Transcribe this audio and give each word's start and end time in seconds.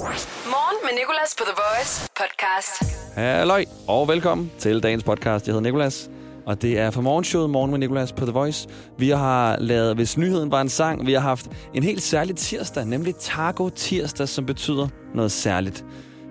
Morgen 0.00 0.76
med 0.82 0.90
Nicolas 0.98 1.34
på 1.38 1.44
The 1.44 1.54
Voice 1.56 2.08
podcast. 2.16 2.98
Halløj, 3.14 3.64
og 3.88 4.08
velkommen 4.08 4.52
til 4.58 4.82
dagens 4.82 5.04
podcast. 5.04 5.46
Jeg 5.46 5.52
hedder 5.52 5.68
Nicolas, 5.68 6.10
og 6.46 6.62
det 6.62 6.78
er 6.78 6.90
for 6.90 7.00
morgenshowet 7.00 7.50
Morgen 7.50 7.70
med 7.70 7.78
Nicolas 7.78 8.12
på 8.12 8.24
The 8.24 8.32
Voice. 8.32 8.68
Vi 8.98 9.10
har 9.10 9.56
lavet, 9.58 9.94
hvis 9.94 10.16
nyheden 10.16 10.50
var 10.50 10.60
en 10.60 10.68
sang, 10.68 11.06
vi 11.06 11.12
har 11.12 11.20
haft 11.20 11.46
en 11.74 11.82
helt 11.82 12.02
særlig 12.02 12.36
tirsdag, 12.36 12.84
nemlig 12.84 13.16
Taco 13.16 13.68
Tirsdag, 13.68 14.28
som 14.28 14.46
betyder 14.46 14.88
noget 15.14 15.32
særligt. 15.32 15.84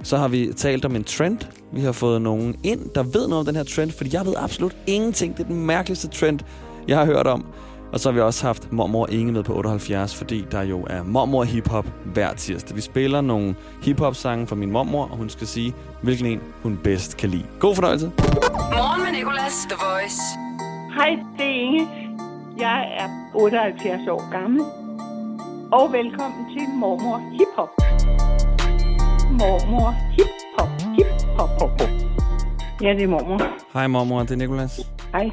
Så 0.03 0.17
har 0.17 0.27
vi 0.27 0.53
talt 0.57 0.85
om 0.85 0.95
en 0.95 1.03
trend. 1.03 1.39
Vi 1.73 1.81
har 1.81 1.91
fået 1.91 2.21
nogen 2.21 2.59
ind, 2.63 2.89
der 2.95 3.03
ved 3.03 3.27
noget 3.27 3.39
om 3.39 3.45
den 3.45 3.55
her 3.55 3.63
trend, 3.63 3.91
fordi 3.91 4.15
jeg 4.15 4.25
ved 4.25 4.33
absolut 4.37 4.75
ingenting. 4.87 5.37
Det 5.37 5.43
er 5.43 5.47
den 5.47 5.65
mærkeligste 5.65 6.07
trend, 6.07 6.39
jeg 6.87 6.97
har 6.97 7.05
hørt 7.05 7.27
om. 7.27 7.45
Og 7.93 7.99
så 7.99 8.09
har 8.09 8.13
vi 8.13 8.21
også 8.21 8.45
haft 8.45 8.71
mormor 8.71 9.07
Inge 9.07 9.31
med 9.31 9.43
på 9.43 9.53
78, 9.53 10.15
fordi 10.15 10.45
der 10.51 10.61
jo 10.61 10.85
er 10.89 11.03
mormor 11.03 11.43
hiphop 11.43 11.85
hver 12.05 12.33
tirsdag. 12.33 12.75
Vi 12.75 12.81
spiller 12.81 13.21
nogle 13.21 13.55
hiphop 13.83 14.15
sange 14.15 14.47
fra 14.47 14.55
min 14.55 14.71
mormor, 14.71 15.03
og 15.11 15.17
hun 15.17 15.29
skal 15.29 15.47
sige, 15.47 15.73
hvilken 16.01 16.25
en 16.25 16.41
hun 16.63 16.79
bedst 16.83 17.17
kan 17.17 17.29
lide. 17.29 17.45
God 17.59 17.75
fornøjelse. 17.75 18.11
Morgen 18.77 19.03
med 19.03 19.11
Nicolas, 19.19 19.53
The 19.69 19.77
Voice. 19.89 20.21
Hej, 20.95 21.09
det 21.37 21.45
er 21.45 21.61
Inge. 21.61 21.87
Jeg 22.59 22.95
er 22.99 23.07
78 23.35 24.07
år 24.07 24.31
gammel. 24.31 24.61
Og 25.71 25.93
velkommen 25.93 26.57
til 26.57 26.67
Mormor 26.75 27.17
Hip 27.31 27.47
Hop. 27.55 27.69
Mormor 29.31 29.95
Hip 30.11 30.27
Hop. 30.59 30.69
Hip 30.97 31.07
Hop. 31.37 31.49
hop, 31.49 31.71
hop. 31.81 31.89
Ja, 32.81 32.93
det 32.93 33.03
er 33.03 33.07
mormor. 33.07 33.41
Hej 33.73 33.87
mormor, 33.87 34.19
det 34.19 34.31
er 34.31 34.35
Nikolas. 34.35 34.79
Hej. 35.11 35.31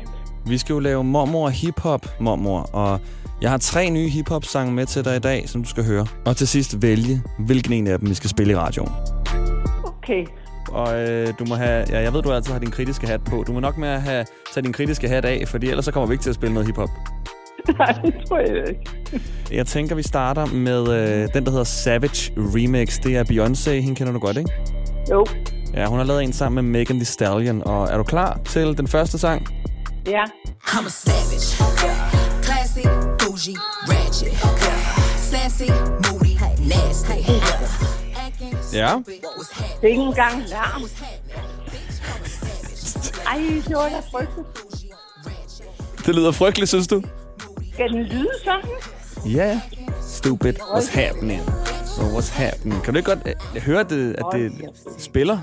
Vi 0.49 0.59
skal 0.59 0.73
jo 0.73 0.79
lave 0.79 1.05
mormor 1.05 1.49
hiphop, 1.49 2.07
mormor, 2.21 2.61
og 2.73 3.01
jeg 3.43 3.51
har 3.51 3.59
tre 3.59 3.91
nye 3.91 4.09
hiphop 4.09 4.45
sange 4.45 4.73
med 4.73 4.87
til 4.87 5.05
dig 5.05 5.17
i 5.17 5.19
dag, 5.19 5.49
som 5.49 5.63
du 5.63 5.69
skal 5.69 5.85
høre. 5.85 6.07
Og 6.25 6.37
til 6.37 6.49
sidst 6.49 6.83
vælge, 6.83 7.23
hvilken 7.39 7.73
en 7.73 7.87
af 7.87 7.99
dem 7.99 8.09
vi 8.09 8.15
skal 8.15 8.31
spille 8.31 8.53
i 8.53 8.57
radioen. 8.57 8.93
Okay. 9.85 10.27
Og 10.69 11.01
øh, 11.01 11.29
du 11.39 11.45
må 11.49 11.55
have, 11.55 11.87
ja, 11.91 12.01
jeg 12.01 12.13
ved, 12.13 12.23
du 12.23 12.33
altid 12.33 12.53
har 12.53 12.61
din 12.61 12.71
kritiske 12.71 13.07
hat 13.07 13.25
på. 13.25 13.45
Du 13.47 13.53
må 13.53 13.61
nok 13.61 13.79
med 13.79 13.89
at 13.89 14.03
have 14.03 14.27
tage 14.55 14.65
din 14.65 14.73
kritiske 14.73 15.09
hat 15.09 15.25
af, 15.25 15.49
fordi 15.49 15.69
ellers 15.69 15.85
så 15.85 15.93
kommer 15.93 16.07
vi 16.07 16.15
ikke 16.15 16.23
til 16.23 16.31
at 16.31 16.35
spille 16.35 16.55
noget 16.55 16.67
hiphop. 16.67 16.89
Nej, 17.79 17.93
det 18.05 18.15
tror 18.29 18.39
jeg 18.39 18.69
ikke. 18.69 18.81
Jeg 19.53 19.67
tænker, 19.67 19.95
vi 19.95 20.03
starter 20.03 20.47
med 20.47 20.89
øh, 20.89 21.29
den, 21.35 21.45
der 21.45 21.51
hedder 21.51 21.65
Savage 21.65 22.33
Remix. 22.37 22.99
Det 23.01 23.17
er 23.17 23.25
Beyoncé, 23.25 23.71
hende 23.71 23.95
kender 23.95 24.13
du 24.13 24.19
godt, 24.19 24.37
ikke? 24.37 24.51
Jo. 25.11 25.27
Ja, 25.75 25.87
hun 25.87 25.99
har 25.99 26.05
lavet 26.07 26.23
en 26.23 26.33
sammen 26.33 26.65
med 26.65 26.81
Megan 26.81 26.97
Thee 26.97 27.05
Stallion. 27.05 27.63
Og 27.67 27.89
er 27.89 27.97
du 27.97 28.03
klar 28.03 28.41
til 28.45 28.79
den 28.79 28.89
første 28.89 29.19
sang? 29.19 29.47
Ja. 30.07 30.25
I'm 30.67 30.87
a 30.87 30.91
savage. 30.91 31.47
Classy, 32.43 32.85
bougie, 33.19 33.57
ratchet. 33.89 34.33
Sassy, 35.19 35.69
moody, 36.05 36.35
nasty. 36.69 37.31
Ja. 38.73 38.97
Det 39.81 39.85
er 39.85 39.89
ikke 39.89 40.03
engang 40.03 40.43
larm. 40.49 40.83
Ej, 43.27 43.39
det 43.69 43.77
var 43.77 43.89
da 43.89 44.01
frygteligt. 44.11 44.49
Det 46.07 46.15
lyder 46.15 46.33
frygteligt, 46.33 46.69
synes 46.69 46.87
du? 46.87 47.03
Skal 47.73 47.89
den 47.93 48.03
lyde 48.03 48.29
sådan? 48.45 48.71
Ja. 49.27 49.31
Yeah. 49.31 49.57
Stupid. 50.03 50.53
What's 50.61 51.01
happening? 51.01 51.41
What's 51.99 52.33
happening? 52.33 52.83
Kan 52.83 52.95
du 52.95 52.99
ikke 52.99 53.11
godt 53.11 53.37
øh, 53.57 53.63
høre, 53.63 53.85
det, 53.85 54.13
at 54.19 54.25
det 54.33 54.53
spiller? 54.99 55.39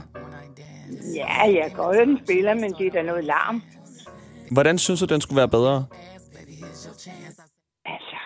Ja, 1.15 1.41
jeg 1.41 1.63
kan 1.67 1.77
godt 1.77 1.95
høre, 1.95 2.05
den 2.05 2.19
spiller, 2.25 2.53
men 2.53 2.73
det 2.79 2.87
er 2.87 2.91
da 2.91 3.01
noget 3.01 3.23
larm. 3.23 3.63
Hvordan 4.51 4.77
synes 4.77 4.99
du, 4.99 5.05
den 5.05 5.21
skulle 5.21 5.37
være 5.37 5.49
bedre? 5.49 5.85
Altså, 7.85 8.17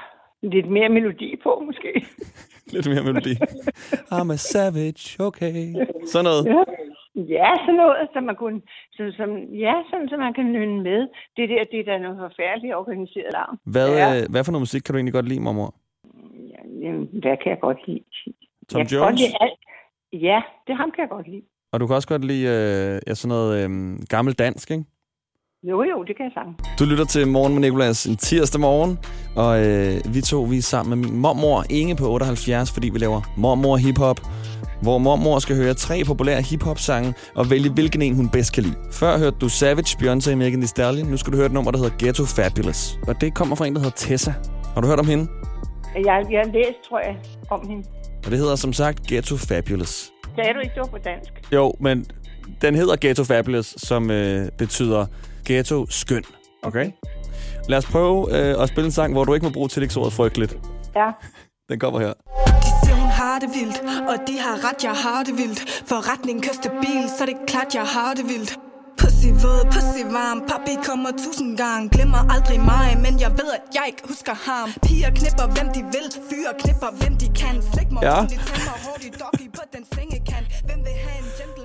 lidt 0.44 0.70
mere 0.72 0.90
melodi 0.90 1.36
på, 1.44 1.64
måske. 1.66 1.92
Lidt 2.74 2.88
mere 2.90 3.04
melodi. 3.04 3.34
I'm 4.16 4.30
a 4.34 4.36
savage, 4.36 5.24
okay. 5.28 5.58
Sådan 6.12 6.24
noget. 6.30 6.46
Ja. 6.46 6.64
Ja, 7.38 7.50
sådan 7.66 7.76
noget, 7.76 7.96
som 8.14 8.24
man 8.24 8.36
kunne, 8.36 8.62
som, 8.94 9.06
som, 9.20 9.30
ja, 9.66 9.74
sådan, 9.90 10.10
som 10.10 10.20
man 10.20 10.34
kan 10.34 10.46
nynne 10.46 10.84
med. 10.84 11.00
Det 11.38 11.50
der, 11.50 11.64
det 11.72 11.80
er 11.80 11.84
da 11.92 11.98
noget 11.98 12.18
forfærdeligt 12.26 12.76
organiseret 12.76 13.32
larm. 13.34 13.60
Hvad, 13.64 13.90
Ja. 13.90 14.18
øh, 14.22 14.24
hvad 14.32 14.44
for 14.44 14.52
noget 14.52 14.62
musik 14.62 14.82
kan 14.82 14.94
du 14.94 14.98
egentlig 14.98 15.14
godt 15.14 15.28
lide, 15.30 15.40
mormor? 15.40 15.76
Ja, 16.54 16.60
jamen, 16.88 17.08
hvad 17.12 17.38
kan 17.42 17.50
jeg 17.54 17.60
godt 17.62 17.78
lide? 17.88 18.04
Tom 18.70 18.80
jeg 18.80 18.88
godt 18.90 18.94
Jones? 18.94 19.22
lide 19.22 19.34
alt. 19.42 19.60
Ja, 20.14 20.42
det 20.68 20.76
ham 20.78 20.92
kan 20.92 21.02
jeg 21.02 21.10
godt 21.10 21.28
lide. 21.28 21.42
Og 21.72 21.80
du 21.80 21.88
kan 21.88 21.96
også 21.96 22.08
godt 22.08 22.26
lide 22.26 22.46
øh, 22.48 23.02
ja, 23.08 23.14
sådan 23.14 23.30
noget 23.36 23.52
øh, 23.64 23.70
gammel 24.10 24.34
dansk, 24.34 24.72
ikke? 24.72 24.84
Jo, 25.64 25.84
jo, 25.84 26.04
det 26.04 26.18
kan 26.18 26.26
jeg 26.26 26.32
sige. 26.36 26.76
Du 26.80 26.86
lytter 26.86 27.06
til 27.06 27.28
Morgen 27.28 27.54
med 27.54 27.62
Nicolas 27.62 28.06
en 28.06 28.18
tirsdag 28.18 28.62
morgen, 28.62 29.00
og 29.36 29.66
øh, 29.66 30.14
vi 30.14 30.22
to 30.22 30.42
vi 30.42 30.58
er 30.58 30.62
sammen 30.62 31.00
med 31.00 31.10
min 31.10 31.20
mormor 31.20 31.64
Inge 31.70 31.96
på 31.96 32.10
78, 32.10 32.72
fordi 32.72 32.90
vi 32.90 33.00
laver 33.00 33.22
mormor 33.38 33.78
hiphop, 33.78 34.20
hvor 34.82 34.98
mormor 34.98 35.40
skal 35.40 35.56
høre 35.56 35.74
tre 35.74 36.04
populære 36.04 36.42
hiphop-sange 36.42 37.14
og 37.36 37.50
vælge, 37.50 37.70
hvilken 37.70 38.02
en 38.02 38.16
hun 38.16 38.30
bedst 38.30 38.54
kan 38.54 38.64
lide. 38.64 38.76
Før 38.92 39.18
hørte 39.18 39.38
du 39.42 39.50
Savage, 39.50 39.98
Beyoncé, 40.00 40.36
Megan 40.36 40.60
Thee 40.60 40.68
Stallion. 40.68 41.08
Nu 41.08 41.18
skal 41.18 41.34
du 41.34 41.38
høre 41.38 41.46
et 41.46 41.54
nummer, 41.54 41.72
der 41.72 41.78
hedder 41.78 41.98
Ghetto 42.00 42.26
Fabulous. 42.26 43.00
Og 43.08 43.22
det 43.22 43.34
kommer 43.36 43.56
fra 43.56 43.66
en, 43.66 43.74
der 43.76 43.80
hedder 43.80 43.96
Tessa. 43.96 44.34
Har 44.74 44.82
du 44.82 44.88
hørt 44.88 45.00
om 45.00 45.08
hende? 45.08 45.28
Jeg, 45.96 46.26
jeg 46.32 46.42
har 46.46 46.52
læst, 46.54 46.78
tror 46.90 47.00
jeg, 47.00 47.16
om 47.50 47.68
hende. 47.70 47.84
Og 48.26 48.32
det 48.32 48.40
hedder 48.40 48.56
som 48.56 48.74
sagt 48.74 49.08
Ghetto 49.08 49.38
Fabulous. 49.38 50.12
Sagde 50.36 50.54
du 50.54 50.60
ikke, 50.60 50.74
det 50.76 50.82
var 50.82 50.98
på 50.98 50.98
dansk? 50.98 51.32
Jo, 51.54 51.74
men 51.80 52.06
den 52.62 52.76
hedder 52.76 52.96
Ghetto 53.02 53.24
Fabulous, 53.24 53.74
som 53.78 54.12
øh, 54.12 54.50
betyder 54.58 55.06
ghetto 55.48 55.86
skøn. 55.90 56.24
Okay? 56.64 56.92
Lad 57.70 57.78
os 57.78 57.86
prøve 57.86 58.38
øh, 58.38 58.64
at 58.64 58.70
spille 58.70 58.86
en 58.86 58.92
sang, 58.92 59.14
hvor 59.14 59.24
du 59.24 59.34
ikke 59.34 59.46
må 59.46 59.50
bruge 59.52 59.70
tillægsordet 59.70 60.14
frygteligt. 60.14 60.58
Ja. 60.96 61.10
Den 61.70 61.80
kommer 61.80 62.00
her. 62.00 62.14
De 62.66 62.72
siger, 62.84 62.96
hun 62.96 63.10
har 63.22 63.40
det 63.40 63.50
vildt, 63.60 63.80
og 64.12 64.16
de 64.28 64.36
har 64.40 64.56
ret, 64.70 64.84
jeg 64.84 64.92
har 65.06 65.24
det 65.24 65.38
vildt. 65.38 65.60
Forretning 65.88 66.44
kører 66.44 66.54
stabil, 66.64 67.04
så 67.18 67.26
det 67.26 67.34
er 67.34 67.46
klart, 67.48 67.76
jeg 67.76 67.84
har 67.84 68.14
det 68.14 68.26
vildt. 68.34 68.52
Pussy 69.02 69.30
våd, 69.44 69.62
pussy 69.74 70.04
varm, 70.18 70.40
papi 70.50 70.74
kommer 70.90 71.12
tusind 71.24 71.58
gange 71.58 71.90
Glemmer 71.96 72.22
aldrig 72.36 72.60
mig, 72.74 72.88
men 73.06 73.14
jeg 73.24 73.32
ved, 73.40 73.50
at 73.58 73.64
jeg 73.78 73.84
ikke 73.92 74.04
husker 74.12 74.36
ham 74.50 74.68
Piger 74.86 75.12
knipper, 75.20 75.46
hvem 75.56 75.68
de 75.76 75.82
vil, 75.96 76.08
fyre 76.30 76.52
knipper, 76.62 76.90
hvem 77.00 77.14
de 77.22 77.28
kan 77.42 77.56
Slik 77.72 77.90
mig 77.92 78.02
Ja. 78.04 78.20
rundt, 78.20 78.30
tænder 78.30 78.78
hurtigt, 78.86 79.14
doggy 79.22 79.46
på 79.58 79.64
den 79.76 79.84
sengekant 79.96 80.27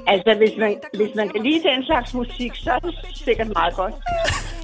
Altså, 0.06 0.34
hvis 0.38 0.50
man, 0.58 0.76
hvis 0.94 1.14
man 1.14 1.28
kan 1.28 1.42
lide 1.42 1.62
den 1.62 1.84
slags 1.84 2.14
musik, 2.14 2.52
så 2.54 2.70
er 2.70 2.78
det 2.78 2.94
sikkert 3.14 3.48
meget 3.54 3.74
godt. 3.76 3.94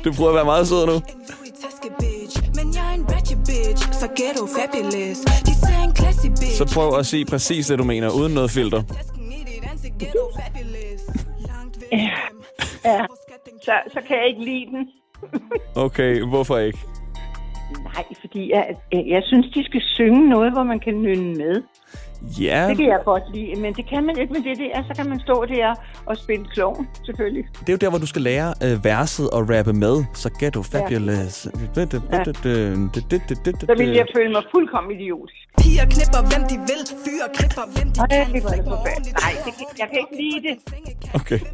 Du 0.05 0.13
prøver 0.13 0.31
at 0.31 0.35
være 0.35 0.45
meget 0.45 0.69
sød 0.69 0.87
nu. 0.87 1.03
Så 6.59 6.75
prøv 6.75 6.99
at 6.99 7.07
sige 7.07 7.25
præcis 7.25 7.67
det, 7.67 7.79
du 7.79 7.85
mener, 7.85 8.11
uden 8.11 8.35
noget 8.35 8.51
filter. 8.51 8.83
Ja. 11.93 12.11
Ja. 12.85 13.07
Så, 13.63 13.73
så 13.93 14.01
kan 14.09 14.17
jeg 14.17 14.27
ikke 14.29 14.45
lide 14.45 14.67
den. 14.67 14.89
Okay, 15.87 16.23
hvorfor 16.23 16.59
ikke? 16.59 16.79
Nej, 17.83 18.05
fordi 18.21 18.51
jeg, 18.55 18.77
jeg 18.93 19.23
synes, 19.27 19.47
de 19.55 19.65
skal 19.65 19.81
synge 19.85 20.29
noget, 20.29 20.53
hvor 20.53 20.63
man 20.63 20.81
kan 20.81 20.95
nynne 20.95 21.35
med. 21.35 21.63
Ja, 22.41 22.67
Det 22.69 22.77
kan 22.77 22.87
jeg 22.87 23.01
godt 23.05 23.23
lide, 23.35 23.61
men 23.61 23.75
det 23.75 23.87
kan 23.87 24.05
man 24.07 24.19
ikke 24.19 24.33
med 24.33 24.43
det 24.43 24.59
der. 24.59 24.83
Så 24.89 25.03
kan 25.03 25.09
man 25.09 25.21
stå 25.21 25.45
der 25.45 25.75
og 26.07 26.17
spille 26.17 26.45
klovn, 26.55 26.89
selvfølgelig. 27.07 27.45
det 27.61 27.69
er 27.69 27.73
jo 27.73 27.77
der, 27.77 27.91
hvor 27.91 27.99
du 27.99 28.07
skal 28.07 28.23
lære 28.23 28.55
øh, 28.65 28.85
verset 28.85 29.31
og 29.31 29.41
rappe 29.51 29.73
med. 29.73 30.05
Så 30.15 30.29
ghetto 30.41 30.63
fabulous. 30.63 31.35
Så 33.67 33.75
vil 33.79 33.89
jeg 33.89 34.07
føle 34.17 34.31
mig 34.33 34.43
fuldkommen 34.51 35.01
idiotisk. 35.01 35.48
Piger 35.61 35.87
knipper, 35.95 36.21
hvem 36.31 36.43
de 36.51 36.57
vil, 36.71 36.83
fyre 37.05 37.27
knipper, 37.37 37.65
hvem 37.75 37.89
de 37.95 38.01
Ej, 38.01 38.07
kan 38.09 38.35
det 38.35 38.43
det 38.43 39.13
Nej, 39.25 39.33
det 39.47 39.53
jeg 39.79 39.89
kan 39.91 39.99
ikke 40.05 40.17
lide 40.23 40.41
det. 40.49 40.55
Okay. 41.21 41.41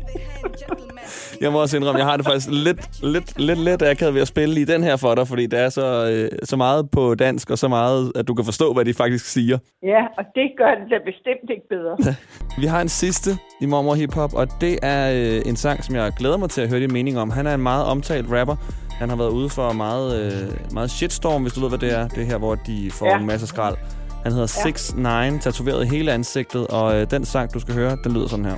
Jeg 1.41 1.53
må 1.53 1.61
også 1.61 1.77
indrømme, 1.77 1.99
jeg 1.99 2.07
har 2.07 2.17
det 2.17 2.27
faktisk 2.27 2.49
lidt, 2.51 3.03
lidt, 3.03 3.39
lidt, 3.39 3.59
lidt 3.59 3.81
let 3.81 4.15
ved 4.15 4.21
at 4.21 4.29
spille 4.29 4.61
i 4.61 4.65
den 4.65 4.83
her 4.83 4.97
for 4.97 5.15
dig, 5.15 5.29
fordi 5.29 5.47
det 5.47 5.61
er 5.61 5.69
så, 5.69 6.11
øh, 6.11 6.39
så 6.43 6.57
meget 6.57 6.91
på 6.91 7.15
dansk, 7.15 7.51
og 7.51 7.59
så 7.59 7.69
meget, 7.69 8.13
at 8.15 8.29
du 8.29 8.35
kan 8.35 8.45
forstå, 8.45 8.73
hvad 8.73 8.85
de 8.85 8.95
faktisk 8.95 9.25
siger. 9.27 9.59
Ja, 9.83 10.03
og 10.19 10.25
det 10.35 10.51
gør 10.59 10.75
det 10.75 10.91
da 10.91 10.99
bestemt 11.05 11.51
ikke 11.51 11.69
bedre. 11.69 12.15
Vi 12.61 12.67
har 12.67 12.81
en 12.81 12.89
sidste 12.89 13.31
i 13.61 13.67
Mormor 13.67 13.95
Hip 13.95 14.15
Hop, 14.15 14.35
og 14.35 14.47
det 14.61 14.79
er 14.83 15.13
øh, 15.13 15.43
en 15.49 15.57
sang, 15.57 15.85
som 15.85 15.95
jeg 15.95 16.13
glæder 16.19 16.37
mig 16.37 16.51
til 16.51 16.61
at 16.61 16.69
høre 16.69 16.81
din 16.81 16.93
mening 16.93 17.19
om. 17.19 17.31
Han 17.31 17.47
er 17.47 17.55
en 17.55 17.63
meget 17.63 17.85
omtalt 17.85 18.27
rapper. 18.31 18.57
Han 18.99 19.09
har 19.09 19.17
været 19.17 19.29
ude 19.31 19.49
for 19.49 19.73
meget, 19.73 20.17
øh, 20.33 20.73
meget 20.73 20.91
shitstorm, 20.91 21.43
hvis 21.43 21.53
du 21.53 21.61
ved, 21.61 21.69
hvad 21.69 21.79
det 21.79 21.93
er. 21.99 22.09
Det 22.09 22.23
er 22.23 22.27
her, 22.27 22.39
hvor 22.39 22.55
de 22.55 22.91
får 22.91 23.07
Ja. 23.07 23.19
en 23.19 23.27
masse 23.27 23.47
skrald. 23.47 23.77
Han 24.23 24.33
hedder 24.33 24.47
6 24.47 24.95
9 24.95 25.39
tatoveret 25.41 25.85
i 25.85 25.89
hele 25.89 26.13
ansigtet, 26.13 26.67
og 26.67 26.95
øh, 26.97 27.11
den 27.11 27.25
sang, 27.25 27.55
du 27.55 27.61
skal 27.61 27.75
høre, 27.75 27.97
den 28.05 28.13
lyder 28.13 28.29
sådan 28.29 28.45
her. 28.45 28.55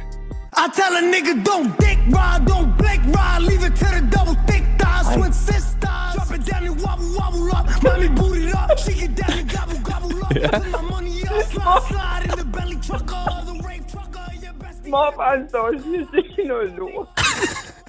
I 0.65 0.67
tell 0.79 0.95
a 1.01 1.05
nigga 1.15 1.33
don't 1.51 1.71
dick 1.85 2.01
ride, 2.19 2.43
don't 2.53 2.71
blick 2.81 3.03
ride, 3.19 3.41
leave 3.49 3.63
it 3.69 3.75
to 3.83 3.87
the 3.97 4.03
double 4.17 4.37
thick 4.49 4.65
thighs, 4.83 5.07
twin 5.17 5.33
sisters. 5.33 6.11
Drop 6.17 6.31
it 6.37 6.43
down 6.51 6.63
and 6.69 6.77
wobble 6.85 7.11
wobble 7.21 7.47
up, 7.59 7.65
mommy 7.85 8.09
boot 8.19 8.37
it 8.45 8.55
up, 8.63 8.71
she 8.85 8.93
get 9.03 9.13
down 9.23 9.35
and 9.41 9.49
gobble 9.57 9.81
gobble 9.91 10.17
up. 10.27 10.33
Put 10.55 10.67
my 10.77 10.83
money 10.95 11.17
up, 11.33 11.43
slide 11.53 11.83
slide 11.91 12.23
in 12.31 12.35
the 12.43 12.49
belly 12.57 12.79
trucker, 12.89 13.23
the 13.51 13.57
rape 13.69 13.87
trucker, 13.95 14.27
your 14.45 14.55
bestie. 14.63 14.91
Morfaren 14.95 15.43
står 15.51 15.65
og 15.71 15.75
siger, 15.85 16.03
det 16.13 16.25
er 16.43 16.49
noget 16.55 16.69
lort. 16.81 17.09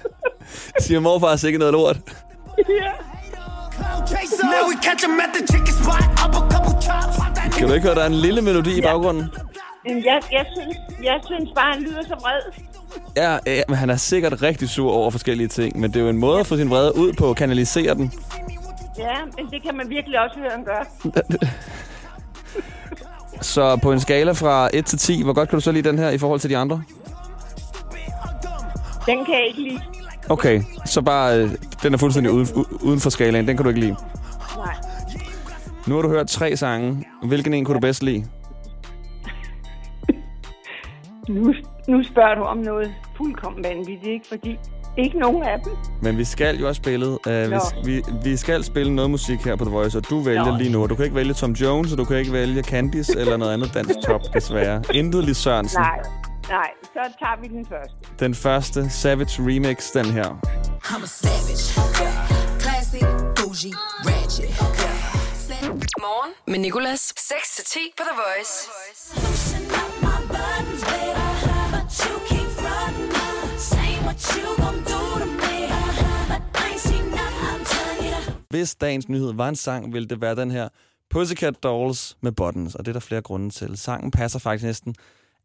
Siger 0.84 1.00
morfar 1.00 1.36
sikkert 1.36 1.58
noget 1.60 1.72
lort. 1.72 1.96
At 2.58 2.64
that 7.34 7.52
Kan 7.58 7.68
du 7.68 7.74
ikke 7.74 7.86
høre, 7.86 7.94
der 7.94 8.02
er 8.02 8.06
en 8.06 8.14
lille 8.14 8.42
melodi 8.42 8.78
i 8.78 8.80
baggrunden? 8.82 9.30
Jeg, 9.84 10.22
jeg, 10.32 10.46
synes, 10.56 10.76
jeg 11.02 11.20
synes 11.26 11.50
bare, 11.54 11.72
han 11.72 11.82
lyder 11.82 12.02
så 12.02 12.14
vred. 12.20 12.40
Ja, 13.16 13.38
ja, 13.46 13.62
men 13.68 13.76
han 13.76 13.90
er 13.90 13.96
sikkert 13.96 14.42
rigtig 14.42 14.68
sur 14.68 14.92
over 14.92 15.10
forskellige 15.10 15.48
ting, 15.48 15.80
men 15.80 15.90
det 15.90 15.96
er 15.96 16.04
jo 16.04 16.08
en 16.08 16.18
måde 16.18 16.40
at 16.40 16.46
få 16.46 16.56
sin 16.56 16.70
vrede 16.70 16.96
ud 16.96 17.12
på, 17.12 17.34
kanalisere 17.34 17.94
den. 17.94 18.12
Ja, 18.98 19.14
men 19.36 19.50
det 19.50 19.62
kan 19.62 19.76
man 19.76 19.90
virkelig 19.90 20.20
også 20.20 20.38
høre, 20.38 20.50
han 20.50 20.64
gør. 20.64 20.84
Så 23.40 23.76
på 23.76 23.92
en 23.92 24.00
skala 24.00 24.32
fra 24.32 24.68
1 24.72 24.86
til 24.86 24.98
10, 24.98 25.22
hvor 25.22 25.32
godt 25.32 25.48
kan 25.48 25.56
du 25.56 25.60
så 25.60 25.72
lide 25.72 25.88
den 25.88 25.98
her 25.98 26.10
i 26.10 26.18
forhold 26.18 26.40
til 26.40 26.50
de 26.50 26.56
andre? 26.56 26.82
Den 29.06 29.24
kan 29.24 29.34
jeg 29.34 29.46
ikke 29.46 29.62
lide. 29.62 29.80
Okay, 30.30 30.62
så 30.86 31.02
bare, 31.02 31.38
øh, 31.42 31.50
den 31.82 31.94
er 31.94 31.98
fuldstændig 31.98 32.32
uden, 32.32 32.48
uden 32.82 33.00
for 33.00 33.10
skalaen. 33.10 33.48
Den 33.48 33.56
kan 33.56 33.64
du 33.64 33.68
ikke 33.68 33.80
lide. 33.80 33.96
Nej. 34.56 34.74
Nu 35.86 35.94
har 35.94 36.02
du 36.02 36.08
hørt 36.08 36.28
tre 36.28 36.56
sange. 36.56 37.04
Hvilken 37.22 37.54
en 37.54 37.64
kunne 37.64 37.74
du 37.74 37.80
bedst 37.80 38.02
lide? 38.02 38.24
Nu, 41.28 41.54
nu 41.88 42.02
spørger 42.02 42.34
du 42.34 42.42
om 42.42 42.56
noget 42.58 42.94
fuldkommen 43.16 43.64
vanvittigt, 43.64 44.06
ikke? 44.06 44.26
Fordi 44.28 44.58
ikke 44.98 45.18
nogen 45.18 45.42
af 45.42 45.60
dem. 45.64 45.72
Men 46.02 46.18
vi 46.18 46.24
skal 46.24 46.58
jo 46.58 46.68
også 46.68 46.78
spille, 46.78 47.06
vi, 47.26 47.48
Nå. 47.48 47.60
vi, 47.84 48.02
vi 48.24 48.36
skal 48.36 48.64
spille 48.64 48.94
noget 48.94 49.10
musik 49.10 49.38
her 49.44 49.56
på 49.56 49.64
The 49.64 49.72
Voice, 49.74 49.98
og 49.98 50.10
du 50.10 50.20
vælger 50.20 50.44
Nå. 50.44 50.56
lige 50.56 50.72
nu. 50.72 50.86
Du 50.86 50.94
kan 50.94 51.04
ikke 51.04 51.16
vælge 51.16 51.34
Tom 51.34 51.52
Jones, 51.52 51.92
og 51.92 51.98
du 51.98 52.04
kan 52.04 52.16
ikke 52.16 52.32
vælge 52.32 52.62
Candice 52.62 53.20
eller 53.20 53.36
noget 53.36 53.52
andet 53.52 53.74
dansk 53.74 53.94
top, 54.06 54.20
desværre. 54.34 54.82
Intet 54.94 55.24
Lis 55.24 55.36
Sørensen. 55.36 55.80
Nej, 55.80 56.00
nej. 56.48 56.70
Så 56.82 57.02
tager 57.18 57.40
vi 57.40 57.48
den 57.48 57.66
første. 57.66 57.94
Den 58.18 58.34
første 58.34 58.90
Savage 58.90 59.42
remix, 59.48 59.92
den 59.92 60.06
her. 60.06 60.28
I'm 60.84 61.02
a 61.02 61.06
savage. 61.06 61.64
Classy, 62.60 63.02
bougie, 63.36 63.74
ratchet. 64.08 64.50
Morgen 66.00 66.32
med 66.46 66.58
Nicolas. 66.58 67.12
6-10 67.18 67.78
på 67.96 68.02
The 68.08 68.16
Voice. 68.24 68.54
Hvis 78.50 78.74
dagens 78.74 79.08
nyhed 79.08 79.32
var 79.32 79.48
en 79.48 79.56
sang, 79.56 79.92
ville 79.92 80.08
det 80.08 80.20
være 80.20 80.36
den 80.36 80.50
her 80.50 80.68
Pussycat 81.10 81.62
Dolls 81.62 82.16
med 82.20 82.32
buttons, 82.32 82.74
og 82.74 82.84
det 82.84 82.90
er 82.90 82.92
der 82.92 83.00
flere 83.00 83.22
grunde 83.22 83.50
til. 83.50 83.76
Sangen 83.76 84.10
passer 84.10 84.38
faktisk 84.38 84.64
næsten 84.64 84.94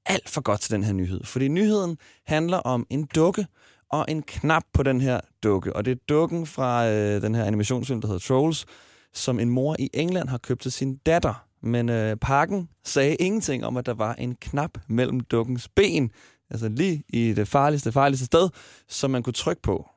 alt 0.05 0.29
for 0.29 0.41
godt 0.41 0.61
til 0.61 0.71
den 0.71 0.83
her 0.83 0.94
nyhed, 0.94 1.23
fordi 1.23 1.47
nyheden 1.47 1.97
handler 2.27 2.57
om 2.57 2.88
en 2.89 3.07
dukke 3.15 3.47
og 3.89 4.05
en 4.07 4.23
knap 4.23 4.63
på 4.73 4.83
den 4.83 5.01
her 5.01 5.19
dukke, 5.44 5.75
og 5.75 5.85
det 5.85 5.91
er 5.91 5.95
dukken 6.09 6.45
fra 6.45 6.89
øh, 6.89 7.21
den 7.21 7.35
her 7.35 7.44
animationsfilm, 7.44 8.01
der 8.01 8.07
hedder 8.07 8.19
Trolls, 8.19 8.65
som 9.13 9.39
en 9.39 9.50
mor 9.50 9.75
i 9.79 9.89
England 9.94 10.29
har 10.29 10.38
købt 10.38 10.61
til 10.61 10.71
sin 10.71 10.95
datter. 10.95 11.45
Men 11.61 11.89
øh, 11.89 12.15
pakken 12.15 12.69
sagde 12.83 13.15
ingenting 13.15 13.65
om, 13.65 13.77
at 13.77 13.85
der 13.85 13.94
var 13.94 14.13
en 14.13 14.35
knap 14.35 14.77
mellem 14.88 15.19
dukkens 15.19 15.69
ben, 15.75 16.11
altså 16.50 16.69
lige 16.69 17.03
i 17.09 17.33
det 17.33 17.47
farligste, 17.47 17.91
farligste 17.91 18.25
sted, 18.25 18.50
som 18.88 19.11
man 19.11 19.23
kunne 19.23 19.33
trykke 19.33 19.61
på. 19.61 19.89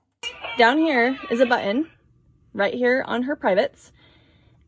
Down 0.58 0.78
here 0.78 1.18
is 1.32 1.40
a 1.40 1.44
button 1.44 1.86
right 2.54 2.78
here 2.78 3.04
on 3.06 3.24
her 3.24 3.34
privates. 3.40 3.92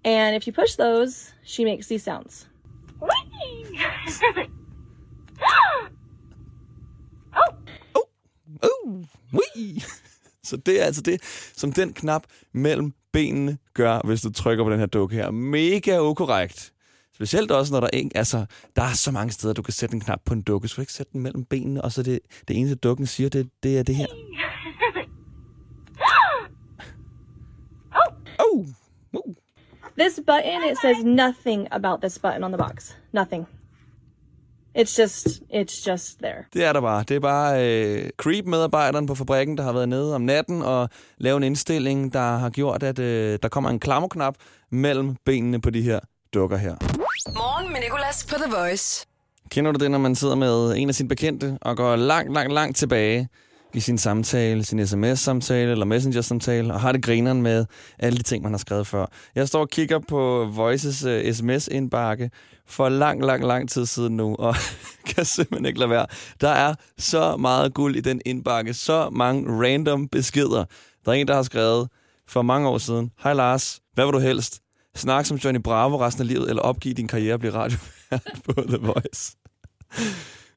And 0.04 0.36
if 0.36 0.46
you 0.46 0.52
push 0.62 0.76
those, 0.78 1.34
she 1.44 1.64
makes 1.64 1.86
these 1.86 2.04
sounds. 2.04 2.48
Wee. 9.32 9.82
Så 10.44 10.56
det 10.56 10.80
er 10.80 10.84
altså 10.84 11.02
det, 11.02 11.22
som 11.56 11.72
den 11.72 11.92
knap 11.92 12.22
mellem 12.52 12.92
benene 13.12 13.58
gør, 13.74 14.00
hvis 14.04 14.20
du 14.20 14.32
trykker 14.32 14.64
på 14.64 14.70
den 14.70 14.78
her 14.78 14.86
dukke 14.86 15.16
her. 15.16 15.30
Mega 15.30 16.00
ukorrekt. 16.00 16.72
Specielt 17.14 17.50
også, 17.50 17.72
når 17.72 17.80
der 17.80 17.88
ikke... 17.88 18.10
Altså, 18.14 18.46
der 18.76 18.82
er 18.82 18.92
så 18.92 19.10
mange 19.10 19.32
steder, 19.32 19.54
du 19.54 19.62
kan 19.62 19.72
sætte 19.72 19.94
en 19.94 20.00
knap 20.00 20.20
på 20.24 20.34
en 20.34 20.42
dukke. 20.42 20.68
Så 20.68 20.74
du 20.76 20.80
ikke 20.80 20.92
sætte 20.92 21.12
den 21.12 21.20
mellem 21.20 21.44
benene, 21.44 21.84
og 21.84 21.92
så 21.92 22.02
det, 22.02 22.20
det 22.48 22.56
eneste, 22.56 22.76
dukken 22.76 23.06
siger, 23.06 23.30
det, 23.30 23.50
det 23.62 23.78
er 23.78 23.82
det 23.82 23.96
her. 23.96 24.06
Oh. 28.40 28.64
Uh. 29.14 29.34
This 29.98 30.20
button, 30.26 30.62
it 30.70 30.78
says 30.78 31.04
nothing 31.04 31.66
about 31.72 32.00
this 32.00 32.18
button 32.18 32.44
on 32.44 32.52
the 32.52 32.58
box. 32.58 32.94
Nothing. 33.12 33.46
It's 34.78 35.02
just, 35.02 35.26
it's 35.54 35.90
just 35.90 36.18
there. 36.18 36.44
Det 36.54 36.64
er 36.64 36.72
der 36.72 36.80
bare. 36.80 37.04
Det 37.08 37.16
er 37.16 37.20
bare 37.20 37.66
øh, 37.66 38.10
creep-medarbejderen 38.16 39.06
på 39.06 39.14
fabrikken, 39.14 39.58
der 39.58 39.64
har 39.64 39.72
været 39.72 39.88
nede 39.88 40.14
om 40.14 40.20
natten 40.20 40.62
og 40.62 40.88
lavet 41.18 41.36
en 41.36 41.42
indstilling, 41.42 42.12
der 42.12 42.36
har 42.36 42.50
gjort, 42.50 42.82
at 42.82 42.98
øh, 42.98 43.38
der 43.42 43.48
kommer 43.48 43.70
en 43.70 43.80
klammerknap 43.80 44.34
mellem 44.70 45.16
benene 45.24 45.60
på 45.60 45.70
de 45.70 45.82
her 45.82 46.00
dukker 46.34 46.56
her. 46.56 46.74
Morgen 47.34 47.72
med 47.72 47.80
Nicolas 47.80 48.26
på 48.26 48.34
The 48.34 48.52
Voice. 48.56 49.06
Kender 49.50 49.72
du 49.72 49.78
det, 49.78 49.90
når 49.90 49.98
man 49.98 50.14
sidder 50.14 50.34
med 50.34 50.76
en 50.76 50.88
af 50.88 50.94
sine 50.94 51.08
bekendte 51.08 51.58
og 51.60 51.76
går 51.76 51.96
langt, 51.96 52.32
langt, 52.32 52.52
langt 52.52 52.76
tilbage 52.76 53.28
i 53.74 53.80
sin 53.80 53.98
samtale, 53.98 54.64
sin 54.64 54.86
sms-samtale 54.86 55.70
eller 55.70 55.84
messenger-samtale, 55.84 56.74
og 56.74 56.80
har 56.80 56.92
det 56.92 57.02
grineren 57.02 57.42
med 57.42 57.66
alle 57.98 58.18
de 58.18 58.22
ting, 58.22 58.42
man 58.42 58.52
har 58.52 58.58
skrevet 58.58 58.86
før. 58.86 59.06
Jeg 59.34 59.48
står 59.48 59.60
og 59.60 59.68
kigger 59.68 59.98
på 60.08 60.50
Voices 60.52 61.04
uh, 61.04 61.32
sms-indbakke 61.32 62.30
for 62.68 62.88
lang, 62.88 63.24
lang, 63.24 63.44
lang 63.44 63.68
tid 63.68 63.86
siden 63.86 64.16
nu, 64.16 64.36
og 64.38 64.54
kan 65.14 65.24
simpelthen 65.24 65.66
ikke 65.66 65.78
lade 65.78 65.90
være. 65.90 66.06
Der 66.40 66.48
er 66.48 66.74
så 66.98 67.36
meget 67.36 67.74
guld 67.74 67.96
i 67.96 68.00
den 68.00 68.20
indbakke, 68.26 68.74
så 68.74 69.10
mange 69.10 69.66
random 69.66 70.08
beskeder. 70.08 70.64
Der 71.04 71.12
er 71.12 71.16
en, 71.16 71.28
der 71.28 71.34
har 71.34 71.42
skrevet 71.42 71.88
for 72.28 72.42
mange 72.42 72.68
år 72.68 72.78
siden, 72.78 73.10
Hej 73.22 73.32
Lars, 73.32 73.80
hvad 73.94 74.04
vil 74.04 74.12
du 74.12 74.18
helst? 74.18 74.60
Snak 74.94 75.26
som 75.26 75.36
Johnny 75.36 75.60
Bravo 75.60 76.00
resten 76.00 76.22
af 76.22 76.28
livet, 76.28 76.48
eller 76.48 76.62
opgive 76.62 76.94
din 76.94 77.08
karriere 77.08 77.34
og 77.34 77.40
blive 77.40 77.52
radiovært 77.52 78.40
på 78.46 78.62
The 78.68 78.76
Voice? 78.76 79.36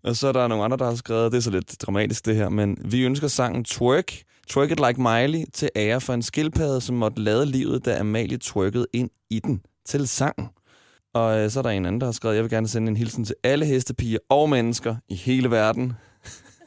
Og 0.03 0.15
så 0.15 0.27
er 0.27 0.31
der 0.31 0.47
nogle 0.47 0.63
andre, 0.63 0.77
der 0.77 0.85
har 0.85 0.95
skrevet, 0.95 1.31
det 1.31 1.37
er 1.37 1.41
så 1.41 1.51
lidt 1.51 1.81
dramatisk 1.81 2.25
det 2.25 2.35
her, 2.35 2.49
men 2.49 2.77
vi 2.85 3.01
ønsker 3.01 3.27
sangen 3.27 3.63
Twerk, 3.63 4.13
Twerk 4.49 4.71
It 4.71 4.79
Like 4.87 5.01
Miley, 5.01 5.45
til 5.53 5.69
ære 5.75 6.01
for 6.01 6.13
en 6.13 6.21
skildpadde, 6.21 6.81
som 6.81 6.95
måtte 6.95 7.21
lade 7.21 7.45
livet, 7.45 7.85
da 7.85 7.99
Amalie 7.99 8.37
twerkede 8.37 8.87
ind 8.93 9.09
i 9.29 9.39
den 9.39 9.61
til 9.85 10.07
sangen. 10.07 10.49
Og 11.13 11.39
øh, 11.39 11.51
så 11.51 11.59
er 11.59 11.63
der 11.63 11.69
en 11.69 11.85
anden, 11.85 12.01
der 12.01 12.07
har 12.07 12.11
skrevet, 12.11 12.35
jeg 12.35 12.43
vil 12.43 12.51
gerne 12.51 12.67
sende 12.67 12.89
en 12.89 12.97
hilsen 12.97 13.25
til 13.25 13.35
alle 13.43 13.65
hestepiger 13.65 14.19
og 14.29 14.49
mennesker 14.49 14.95
i 15.09 15.15
hele 15.15 15.51
verden. 15.51 15.93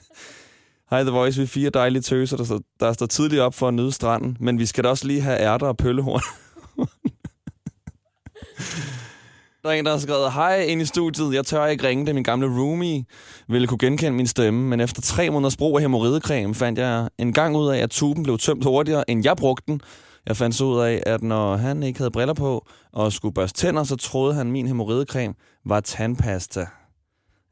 Hej 0.91 1.03
The 1.03 1.11
Voice, 1.11 1.39
vi 1.39 1.43
er 1.43 1.47
fire 1.47 1.71
dejlige 1.71 2.03
tøser, 2.03 2.37
der 2.37 2.45
står, 2.45 2.61
der 2.81 2.93
står 2.93 3.07
tidligt 3.07 3.43
op 3.43 3.55
for 3.55 3.69
at 3.69 3.75
nyde 3.75 3.93
stranden, 3.93 4.37
men 4.41 4.59
vi 4.59 4.67
skal 4.67 4.85
da 4.85 4.89
også 4.89 5.07
lige 5.07 5.21
have 5.21 5.39
ærter 5.39 5.67
og 5.67 5.77
pøllehorn. 5.77 6.23
Der 9.63 9.71
er 9.71 9.75
en, 9.75 9.85
der 9.85 9.91
har 9.91 9.99
skrevet, 9.99 10.33
hej 10.33 10.63
ind 10.63 10.83
i 10.83 10.85
studiet, 10.85 11.35
jeg 11.35 11.47
tør 11.47 11.67
ikke 11.67 11.89
ringe, 11.89 12.07
det 12.07 12.15
min 12.15 12.25
gamle 12.25 12.47
roomie 12.47 13.05
ville 13.49 13.67
kunne 13.67 13.79
genkende 13.79 14.13
min 14.13 14.27
stemme, 14.27 14.69
men 14.69 14.81
efter 14.81 15.03
tre 15.03 15.31
måneders 15.31 15.57
brug 15.57 15.77
af 15.77 15.83
hemorridecreme 15.83 16.55
fandt 16.55 16.79
jeg 16.79 17.09
en 17.19 17.33
gang 17.33 17.57
ud 17.57 17.69
af, 17.69 17.79
at 17.79 17.91
tuben 17.91 18.23
blev 18.23 18.39
tømt 18.39 18.65
hurtigere, 18.65 19.11
end 19.11 19.25
jeg 19.25 19.37
brugte 19.37 19.65
den. 19.67 19.81
Jeg 20.27 20.37
fandt 20.37 20.57
så 20.57 20.65
ud 20.65 20.81
af, 20.81 21.03
at 21.07 21.23
når 21.23 21.57
han 21.57 21.83
ikke 21.83 21.99
havde 21.99 22.11
briller 22.11 22.35
på 22.35 22.67
og 22.93 23.13
skulle 23.13 23.35
børste 23.35 23.59
tænder, 23.59 23.85
så 23.85 23.97
troede 23.97 24.35
han, 24.35 24.47
at 24.47 24.53
min 24.53 24.67
hemorridecreme 24.67 25.35
var 25.65 25.81
tandpasta. 25.81 26.67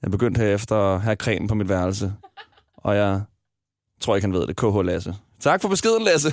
Jeg 0.02 0.11
begyndte 0.11 0.38
herefter 0.38 0.76
at 0.76 1.00
have 1.00 1.17
creme 1.17 1.49
på 1.49 1.55
mit 1.55 1.69
værelse, 1.69 2.12
og 2.76 2.97
jeg 2.97 3.23
tror 4.00 4.14
ikke, 4.17 4.26
han 4.26 4.35
ved 4.35 4.47
det. 4.47 4.57
KH 4.57 4.76
Lasse. 4.85 5.14
Tak 5.41 5.62
for 5.62 5.69
beskeden, 5.69 6.02
Lasse. 6.02 6.33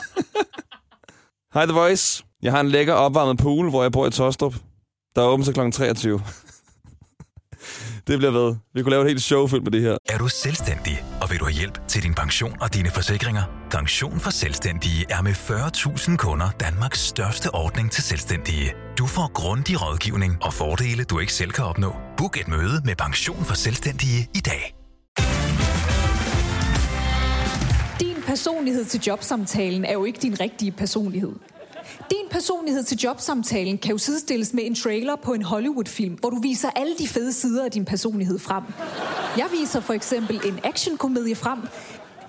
Hej 1.53 1.65
The 1.65 1.73
Voice. 1.73 2.23
Jeg 2.41 2.51
har 2.51 2.59
en 2.59 2.69
lækker 2.69 2.93
opvarmet 2.93 3.37
pool, 3.37 3.69
hvor 3.69 3.81
jeg 3.81 3.91
bor 3.91 4.07
i 4.07 4.11
Tostrup. 4.11 4.55
Der 5.15 5.21
er 5.21 5.25
åbent 5.25 5.45
til 5.45 5.53
kl. 5.53 5.71
23 5.71 6.21
det 8.07 8.17
bliver 8.17 8.31
ved. 8.31 8.55
Vi 8.73 8.81
kunne 8.83 8.91
lave 8.91 9.01
et 9.01 9.07
helt 9.07 9.21
show 9.21 9.47
fyldt 9.47 9.63
med 9.63 9.71
det 9.71 9.81
her. 9.81 9.97
Er 10.09 10.17
du 10.17 10.27
selvstændig, 10.27 11.03
og 11.21 11.29
vil 11.31 11.39
du 11.39 11.45
have 11.45 11.53
hjælp 11.53 11.87
til 11.87 12.03
din 12.03 12.13
pension 12.13 12.57
og 12.61 12.73
dine 12.73 12.89
forsikringer? 12.89 13.43
Pension 13.71 14.19
for 14.19 14.29
Selvstændige 14.31 15.05
er 15.09 15.21
med 15.21 15.31
40.000 15.31 16.15
kunder 16.17 16.49
Danmarks 16.59 16.99
største 16.99 17.47
ordning 17.53 17.91
til 17.91 18.03
selvstændige. 18.03 18.73
Du 18.97 19.05
får 19.05 19.31
grundig 19.33 19.81
rådgivning 19.81 20.37
og 20.41 20.53
fordele, 20.53 21.03
du 21.03 21.19
ikke 21.19 21.33
selv 21.33 21.51
kan 21.51 21.65
opnå. 21.65 21.95
Book 22.17 22.37
et 22.37 22.47
møde 22.47 22.81
med 22.85 22.95
Pension 22.95 23.45
for 23.45 23.53
Selvstændige 23.55 24.29
i 24.35 24.39
dag. 24.39 24.75
Din 27.99 28.23
personlighed 28.27 28.85
til 28.85 29.01
jobsamtalen 29.07 29.85
er 29.85 29.93
jo 29.93 30.05
ikke 30.05 30.19
din 30.21 30.39
rigtige 30.39 30.71
personlighed. 30.71 31.31
Din 32.09 32.29
personlighed 32.31 32.83
til 32.83 32.97
jobsamtalen 32.97 33.77
kan 33.77 33.91
jo 33.91 33.97
sidestilles 33.97 34.53
med 34.53 34.63
en 34.65 34.75
trailer 34.75 35.15
på 35.15 35.33
en 35.33 35.41
Hollywood-film, 35.41 36.13
hvor 36.13 36.29
du 36.29 36.39
viser 36.41 36.69
alle 36.75 36.93
de 36.99 37.07
fede 37.07 37.33
sider 37.33 37.65
af 37.65 37.71
din 37.71 37.85
personlighed 37.85 38.39
frem. 38.39 38.63
Jeg 39.37 39.45
viser 39.59 39.79
for 39.79 39.93
eksempel 39.93 40.41
en 40.45 40.59
actionkomedie 40.63 41.35
frem, 41.35 41.59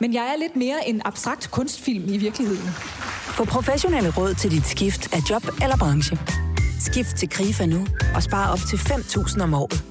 men 0.00 0.14
jeg 0.14 0.32
er 0.32 0.36
lidt 0.38 0.56
mere 0.56 0.88
en 0.88 1.02
abstrakt 1.04 1.50
kunstfilm 1.50 2.04
i 2.08 2.18
virkeligheden. 2.18 2.68
Få 3.36 3.44
professionelle 3.44 4.12
råd 4.16 4.34
til 4.34 4.50
dit 4.50 4.66
skift 4.66 5.14
af 5.14 5.30
job 5.30 5.42
eller 5.62 5.76
branche. 5.76 6.18
Skift 6.80 7.16
til 7.16 7.28
KRIFA 7.28 7.66
nu 7.66 7.86
og 8.14 8.22
spare 8.22 8.52
op 8.52 8.60
til 8.70 8.76
5.000 8.76 9.42
om 9.42 9.54
året. 9.54 9.84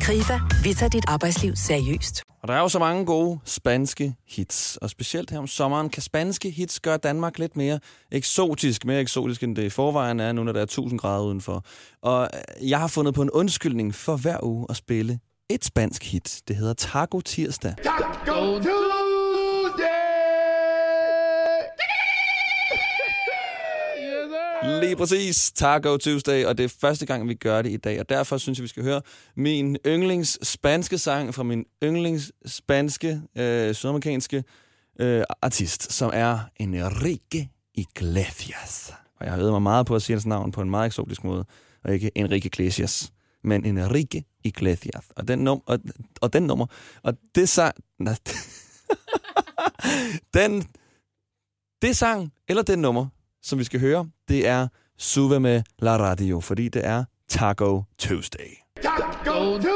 KRIFA, 0.00 0.38
vi 0.64 0.74
tager 0.74 0.90
dit 0.90 1.04
arbejdsliv 1.08 1.52
seriøst. 1.56 2.25
Og 2.46 2.50
der 2.50 2.58
er 2.58 2.60
jo 2.60 2.68
så 2.68 2.78
mange 2.78 3.06
gode 3.06 3.38
spanske 3.44 4.14
hits, 4.28 4.76
og 4.76 4.90
specielt 4.90 5.30
her 5.30 5.38
om 5.38 5.46
sommeren 5.46 5.88
kan 5.88 6.02
spanske 6.02 6.50
hits 6.50 6.80
gøre 6.80 6.96
Danmark 6.96 7.38
lidt 7.38 7.56
mere 7.56 7.80
eksotisk, 8.12 8.84
mere 8.84 9.00
eksotisk 9.00 9.42
end 9.42 9.56
det 9.56 9.62
i 9.62 9.68
forvejen 9.68 10.20
er, 10.20 10.32
nu 10.32 10.44
når 10.44 10.52
der 10.52 10.60
er 10.60 10.64
1000 10.64 11.00
grader 11.00 11.24
udenfor. 11.24 11.64
Og 12.02 12.28
øh, 12.34 12.70
jeg 12.70 12.80
har 12.80 12.88
fundet 12.88 13.14
på 13.14 13.22
en 13.22 13.30
undskyldning 13.30 13.94
for 13.94 14.16
hver 14.16 14.38
uge 14.42 14.66
at 14.68 14.76
spille 14.76 15.18
et 15.50 15.64
spansk 15.64 16.04
hit. 16.04 16.42
Det 16.48 16.56
hedder 16.56 16.74
Taco 16.74 17.20
Tirsdag. 17.20 17.74
Taco 17.84 18.58
Tirsdag! 18.58 18.85
Lige 24.66 24.96
præcis. 24.96 25.52
Taco 25.52 25.96
Tuesday, 25.96 26.44
og 26.44 26.58
det 26.58 26.64
er 26.64 26.74
første 26.80 27.06
gang, 27.06 27.28
vi 27.28 27.34
gør 27.34 27.62
det 27.62 27.70
i 27.70 27.76
dag, 27.76 28.00
og 28.00 28.08
derfor 28.08 28.38
synes 28.38 28.58
jeg, 28.58 28.62
vi 28.62 28.68
skal 28.68 28.82
høre 28.82 29.02
min 29.36 29.76
yndlings 29.86 30.48
spanske 30.48 30.98
sang 30.98 31.34
fra 31.34 31.42
min 31.42 31.64
yndlings 31.84 32.32
spanske, 32.46 33.20
øh, 33.36 33.74
sydamerikanske 33.74 34.44
øh, 35.00 35.24
artist, 35.42 35.92
som 35.92 36.10
er 36.14 36.38
Enrique 36.56 37.48
Iglesias. 37.74 38.92
Og 39.20 39.24
jeg 39.24 39.32
har 39.32 39.40
øvet 39.40 39.52
mig 39.52 39.62
meget 39.62 39.86
på 39.86 39.94
at 39.94 40.02
sige 40.02 40.14
hans 40.14 40.26
navn 40.26 40.52
på 40.52 40.62
en 40.62 40.70
meget 40.70 40.86
eksotisk 40.86 41.24
måde, 41.24 41.44
og 41.84 41.94
ikke 41.94 42.10
Enrique 42.14 42.46
Iglesias, 42.46 43.12
men 43.44 43.64
Enrique 43.64 44.24
Iglesias. 44.44 45.04
Og 45.16 45.28
den, 45.28 45.48
num- 45.48 45.62
og, 45.66 45.78
og 46.20 46.32
den 46.32 46.42
nummer, 46.42 46.66
og 47.02 47.14
det 47.34 47.48
sang... 47.48 47.74
Den, 50.34 50.64
det 51.82 51.96
sang, 51.96 52.32
eller 52.48 52.62
den 52.62 52.78
nummer, 52.78 53.06
som 53.46 53.58
vi 53.58 53.64
skal 53.64 53.80
høre, 53.80 54.06
det 54.28 54.46
er 54.48 54.68
Suve 54.98 55.40
med 55.40 55.62
La 55.78 55.96
Radio, 55.98 56.40
fordi 56.40 56.68
det 56.68 56.86
er 56.86 57.04
Taco 57.28 57.82
Tuesday. 57.98 58.58
Taco 58.82 59.54
Tuesday! 59.54 59.75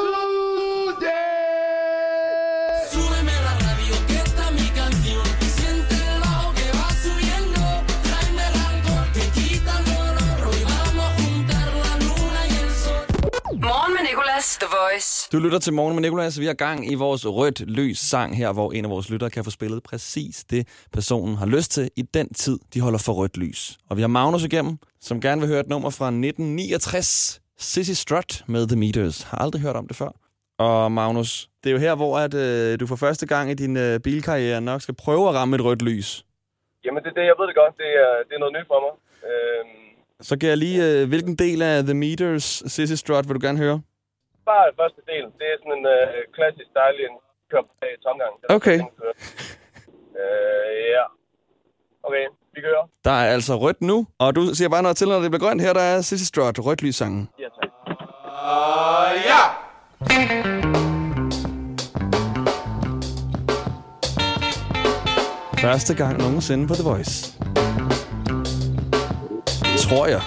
Voice. 15.01 15.29
Du 15.33 15.39
lytter 15.39 15.59
til 15.59 15.73
Morgen 15.73 15.95
med 15.95 16.03
Nicolas. 16.03 16.41
Vi 16.41 16.47
har 16.47 16.55
gang 16.55 16.93
i 16.93 16.95
vores 16.95 17.27
rødt 17.27 17.61
lys 17.79 17.99
sang 17.99 18.37
her, 18.37 18.53
hvor 18.53 18.73
en 18.73 18.85
af 18.85 18.91
vores 18.91 19.11
lyttere 19.11 19.31
kan 19.31 19.45
få 19.45 19.51
spillet 19.51 19.83
præcis 19.83 20.45
det, 20.45 20.69
personen 20.93 21.37
har 21.37 21.47
lyst 21.47 21.71
til 21.71 21.91
i 21.97 22.03
den 22.03 22.35
tid, 22.35 22.59
de 22.75 22.81
holder 22.81 22.99
for 23.07 23.13
rødt 23.13 23.37
lys. 23.37 23.79
Og 23.91 23.97
vi 23.97 24.01
har 24.01 24.09
Magnus 24.09 24.45
igennem, 24.45 24.79
som 25.01 25.21
gerne 25.21 25.41
vil 25.41 25.49
høre 25.49 25.61
et 25.61 25.69
nummer 25.69 25.91
fra 25.91 26.07
1969. 26.07 27.41
Sissy 27.59 27.93
Strut 28.03 28.45
med 28.47 28.69
The 28.69 28.77
Meters. 28.77 29.23
Har 29.23 29.39
aldrig 29.39 29.63
hørt 29.63 29.77
om 29.77 29.87
det 29.89 29.97
før. 29.97 30.11
Og 30.59 30.93
Magnus, 30.93 31.49
det 31.65 31.71
er 31.71 31.75
jo 31.75 31.79
her, 31.81 31.95
hvor 31.95 32.19
at, 32.19 32.35
øh, 32.35 32.81
du 32.81 32.87
for 32.87 32.97
første 32.97 33.27
gang 33.27 33.51
i 33.51 33.55
din 33.55 33.77
øh, 33.77 34.01
bilkarriere 34.01 34.61
nok 34.61 34.83
skal 34.83 34.95
prøve 34.95 35.29
at 35.29 35.35
ramme 35.35 35.57
et 35.57 35.65
rødt 35.65 35.83
lys. 35.83 36.25
Jamen, 36.85 37.03
det 37.03 37.11
er 37.11 37.15
det, 37.21 37.27
jeg 37.31 37.35
ved 37.39 37.47
det 37.47 37.57
godt. 37.63 37.75
Det 37.83 37.91
er, 38.05 38.13
det 38.29 38.35
er 38.35 38.39
noget 38.39 38.55
nyt 38.59 38.67
for 38.73 38.79
mig. 38.87 38.93
Øhm, 39.31 40.25
Så 40.29 40.39
kan 40.39 40.49
jeg 40.49 40.57
lige, 40.59 40.79
øh, 40.87 41.09
hvilken 41.09 41.35
del 41.37 41.63
af 41.63 41.83
The 41.83 41.95
Meters 41.95 42.63
Sissy 42.67 42.95
Strut 42.95 43.29
vil 43.29 43.35
du 43.35 43.47
gerne 43.47 43.59
høre? 43.59 43.81
Bare 44.51 44.65
første 44.81 45.01
del. 45.11 45.25
Det 45.39 45.47
er 45.53 45.57
sådan 45.61 45.75
en 45.79 45.85
øh, 45.97 46.21
klassisk 46.37 46.71
dejlig 46.81 47.03
en 47.11 47.17
kør 47.51 47.63
på 47.69 47.73
i 47.95 47.97
tomgang. 48.07 48.33
Det 48.41 48.45
er 48.49 48.55
Okay. 48.59 48.79
Øh, 50.21 50.73
ja. 50.97 51.05
Okay, 52.07 52.25
vi 52.55 52.61
kører. 52.67 52.85
Der 53.05 53.15
er 53.23 53.27
altså 53.37 53.55
rødt 53.65 53.81
nu, 53.91 54.07
og 54.19 54.29
du 54.37 54.43
siger 54.59 54.69
bare 54.69 54.83
noget 54.83 54.97
til, 54.97 55.09
når 55.09 55.21
det 55.25 55.31
bliver 55.31 55.45
grønt. 55.47 55.63
Her 55.63 55.73
der 55.73 55.87
er 55.93 56.01
Sissy 56.01 56.27
Strut, 56.31 56.59
rødt 56.67 56.83
lys 56.83 56.97
sangen. 56.97 57.29
Ja, 57.39 57.49
tak. 57.59 57.71
ja! 59.31 59.43
Første 65.67 65.95
gang 65.95 66.19
nogensinde 66.19 66.69
på 66.69 66.75
The 66.75 66.85
Voice. 66.91 67.15
Tror 69.85 70.07
jeg. 70.07 70.23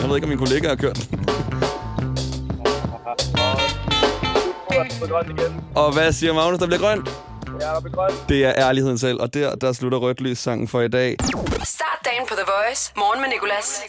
Jeg 0.00 0.08
ved 0.08 0.16
ikke, 0.16 0.24
om 0.24 0.28
min 0.28 0.38
kollega 0.38 0.68
har 0.68 0.76
kørt 0.76 0.96
den. 1.10 1.15
Det 5.00 5.10
grønt 5.10 5.28
igen. 5.30 5.52
Og 5.74 5.92
hvad 5.94 6.12
siger 6.12 6.32
Magnus, 6.32 6.58
der 6.58 6.66
bliver 6.66 6.80
grønt? 6.80 7.08
Ja, 7.60 7.66
der 7.66 7.80
bliver 7.80 7.94
grønt. 7.94 8.28
Det 8.28 8.44
er 8.44 8.52
ærligheden 8.56 8.98
selv, 8.98 9.20
og 9.20 9.34
der, 9.34 9.54
der 9.54 9.72
slutter 9.72 9.98
rødt 9.98 10.20
lys 10.20 10.38
sangen 10.38 10.68
for 10.68 10.80
i 10.80 10.88
dag. 10.88 11.16
Start 11.64 11.98
dagen 12.04 12.26
på 12.28 12.34
The 12.34 12.44
Voice. 12.46 12.92
Morgen 12.96 13.20
med 13.20 13.28
Nicolas. 13.28 13.82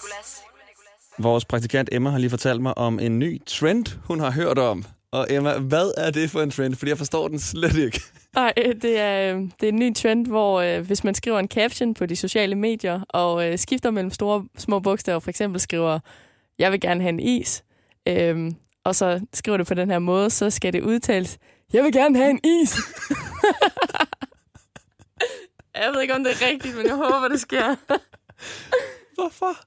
Vores 1.19 1.45
praktikant 1.45 1.89
Emma 1.91 2.09
har 2.09 2.17
lige 2.17 2.29
fortalt 2.29 2.61
mig 2.61 2.77
om 2.77 2.99
en 2.99 3.19
ny 3.19 3.41
trend, 3.45 3.85
hun 4.05 4.19
har 4.19 4.31
hørt 4.31 4.57
om. 4.57 4.85
Og 5.11 5.27
Emma, 5.29 5.57
hvad 5.57 5.91
er 5.97 6.11
det 6.11 6.29
for 6.29 6.41
en 6.41 6.51
trend? 6.51 6.75
Fordi 6.75 6.89
jeg 6.89 6.97
forstår 6.97 7.27
den 7.27 7.39
slet 7.39 7.75
ikke. 7.75 8.01
Nej, 8.35 8.53
øh, 8.57 8.75
det 8.81 8.99
er, 8.99 9.35
øh, 9.35 9.41
det 9.41 9.63
er 9.63 9.71
en 9.71 9.79
ny 9.79 9.95
trend, 9.95 10.27
hvor 10.27 10.61
øh, 10.61 10.87
hvis 10.87 11.03
man 11.03 11.15
skriver 11.15 11.39
en 11.39 11.47
caption 11.47 11.93
på 11.93 12.05
de 12.05 12.15
sociale 12.15 12.55
medier 12.55 13.01
og 13.09 13.47
øh, 13.47 13.57
skifter 13.57 13.91
mellem 13.91 14.11
store 14.11 14.45
små 14.57 14.79
bogstaver, 14.79 15.19
for 15.19 15.29
eksempel 15.29 15.61
skriver, 15.61 15.99
jeg 16.59 16.71
vil 16.71 16.79
gerne 16.79 17.01
have 17.01 17.09
en 17.09 17.19
is, 17.19 17.63
øh, 18.07 18.51
og 18.87 18.95
så 18.95 19.21
skriver 19.33 19.57
det 19.57 19.67
på 19.67 19.73
den 19.73 19.89
her 19.89 19.99
måde, 19.99 20.29
så 20.29 20.49
skal 20.49 20.73
det 20.73 20.81
udtales, 20.81 21.37
jeg 21.73 21.83
vil 21.83 21.91
gerne 21.91 22.17
have 22.17 22.29
en 22.29 22.39
is. 22.43 22.77
jeg 25.75 25.91
ved 25.93 26.01
ikke, 26.01 26.15
om 26.15 26.23
det 26.23 26.31
er 26.31 26.47
rigtigt, 26.47 26.77
men 26.77 26.85
jeg 26.85 26.95
håber, 26.95 27.27
det 27.27 27.39
sker. 27.39 27.75
Hvorfor? 29.17 29.57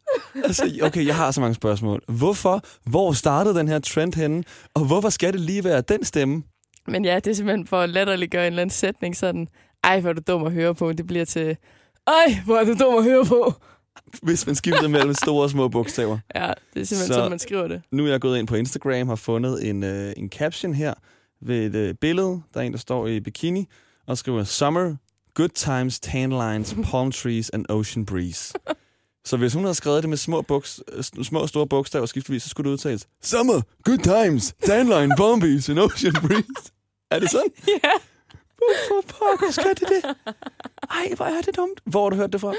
Altså, 0.44 0.80
okay, 0.82 1.06
jeg 1.06 1.16
har 1.16 1.30
så 1.30 1.40
mange 1.40 1.54
spørgsmål. 1.54 2.02
Hvorfor? 2.08 2.62
Hvor 2.90 3.12
startede 3.12 3.58
den 3.58 3.68
her 3.68 3.78
trend 3.78 4.14
henne? 4.14 4.44
Og 4.74 4.84
hvorfor 4.84 5.08
skal 5.08 5.32
det 5.32 5.40
lige 5.40 5.64
være 5.64 5.80
den 5.80 6.04
stemme? 6.04 6.42
Men 6.86 7.04
ja, 7.04 7.14
det 7.14 7.26
er 7.26 7.34
simpelthen 7.34 7.66
for 7.66 7.80
at 7.80 7.90
latterliggøre 7.90 8.46
en 8.46 8.52
eller 8.52 8.62
anden 8.62 8.74
sætning 8.74 9.16
sådan, 9.16 9.48
ej, 9.84 10.00
hvor 10.00 10.10
er 10.10 10.14
du 10.14 10.22
dum 10.28 10.46
at 10.46 10.52
høre 10.52 10.74
på. 10.74 10.92
Det 10.92 11.06
bliver 11.06 11.24
til, 11.24 11.56
ej, 12.06 12.40
hvor 12.44 12.56
er 12.56 12.64
du 12.64 12.74
dum 12.80 12.98
at 12.98 13.04
høre 13.04 13.24
på. 13.24 13.54
Hvis 14.23 14.47
man 14.47 14.54
skifter 14.54 14.88
mellem 14.88 15.14
store 15.14 15.42
og 15.45 15.50
små 15.50 15.69
bogstaver. 15.69 16.19
Ja, 16.35 16.40
det 16.75 16.80
er 16.80 16.85
simpelthen 16.85 16.97
Så- 16.97 17.14
sådan, 17.14 17.30
man 17.30 17.38
skriver 17.38 17.69
det. 17.69 17.83
Nu 17.92 18.07
er 18.07 18.11
jeg 18.11 18.21
gået 18.21 18.38
ind 18.38 18.47
på 18.47 18.54
Instagram 18.54 19.00
og 19.00 19.07
har 19.07 19.16
fundet 19.16 19.69
en, 19.69 19.83
øh, 19.85 20.12
en 20.16 20.28
caption 20.28 20.75
her 20.75 20.95
ved 21.42 21.66
et 21.66 21.75
øh, 21.75 21.95
billede. 21.95 22.42
Der 22.54 22.61
er 22.61 22.64
en, 22.64 22.73
der 22.73 22.78
står 22.78 23.07
i 23.07 23.21
bikini 23.21 23.66
og 24.07 24.19
skriver 24.19 24.45
Summer, 24.45 24.95
good 25.35 25.49
times, 25.49 26.00
tan 26.00 26.30
lines, 26.30 26.75
palm 26.90 27.12
trees 27.12 27.50
and 27.50 27.64
ocean 27.69 28.07
breeze. 28.07 28.54
Så 29.25 29.37
hvis 29.37 29.54
hun 29.54 29.62
havde 29.64 29.75
skrevet 29.75 30.02
det 30.02 30.09
med 30.09 30.16
små, 30.16 30.42
buks, 30.42 30.80
øh, 30.92 31.04
små 31.25 31.38
og 31.40 31.49
store 31.49 31.66
bogstaver 31.66 32.07
skiftevis, 32.07 32.42
så 32.42 32.49
skulle 32.49 32.64
det 32.71 32.73
udtales 32.73 33.07
Summer, 33.23 33.61
good 33.85 33.99
times, 34.25 34.54
tan 34.64 34.87
line, 34.87 35.14
palm 35.16 35.40
trees 35.40 35.69
and 35.69 35.78
ocean 35.78 36.12
breeze. 36.12 36.73
Er 37.11 37.19
det 37.19 37.30
sådan? 37.30 37.50
Ja. 37.85 37.90
Hvorfor 38.57 39.09
pokker 39.19 39.52
skal 39.52 39.71
det 39.71 39.88
det? 39.88 40.14
Ej, 40.90 41.12
hvor 41.16 41.25
er 41.25 41.40
det 41.40 41.57
dumt. 41.57 41.80
Hvor 41.85 42.02
har 42.02 42.11
du 42.11 42.16
hørt 42.16 42.33
det 42.33 42.40
fra? 42.40 42.54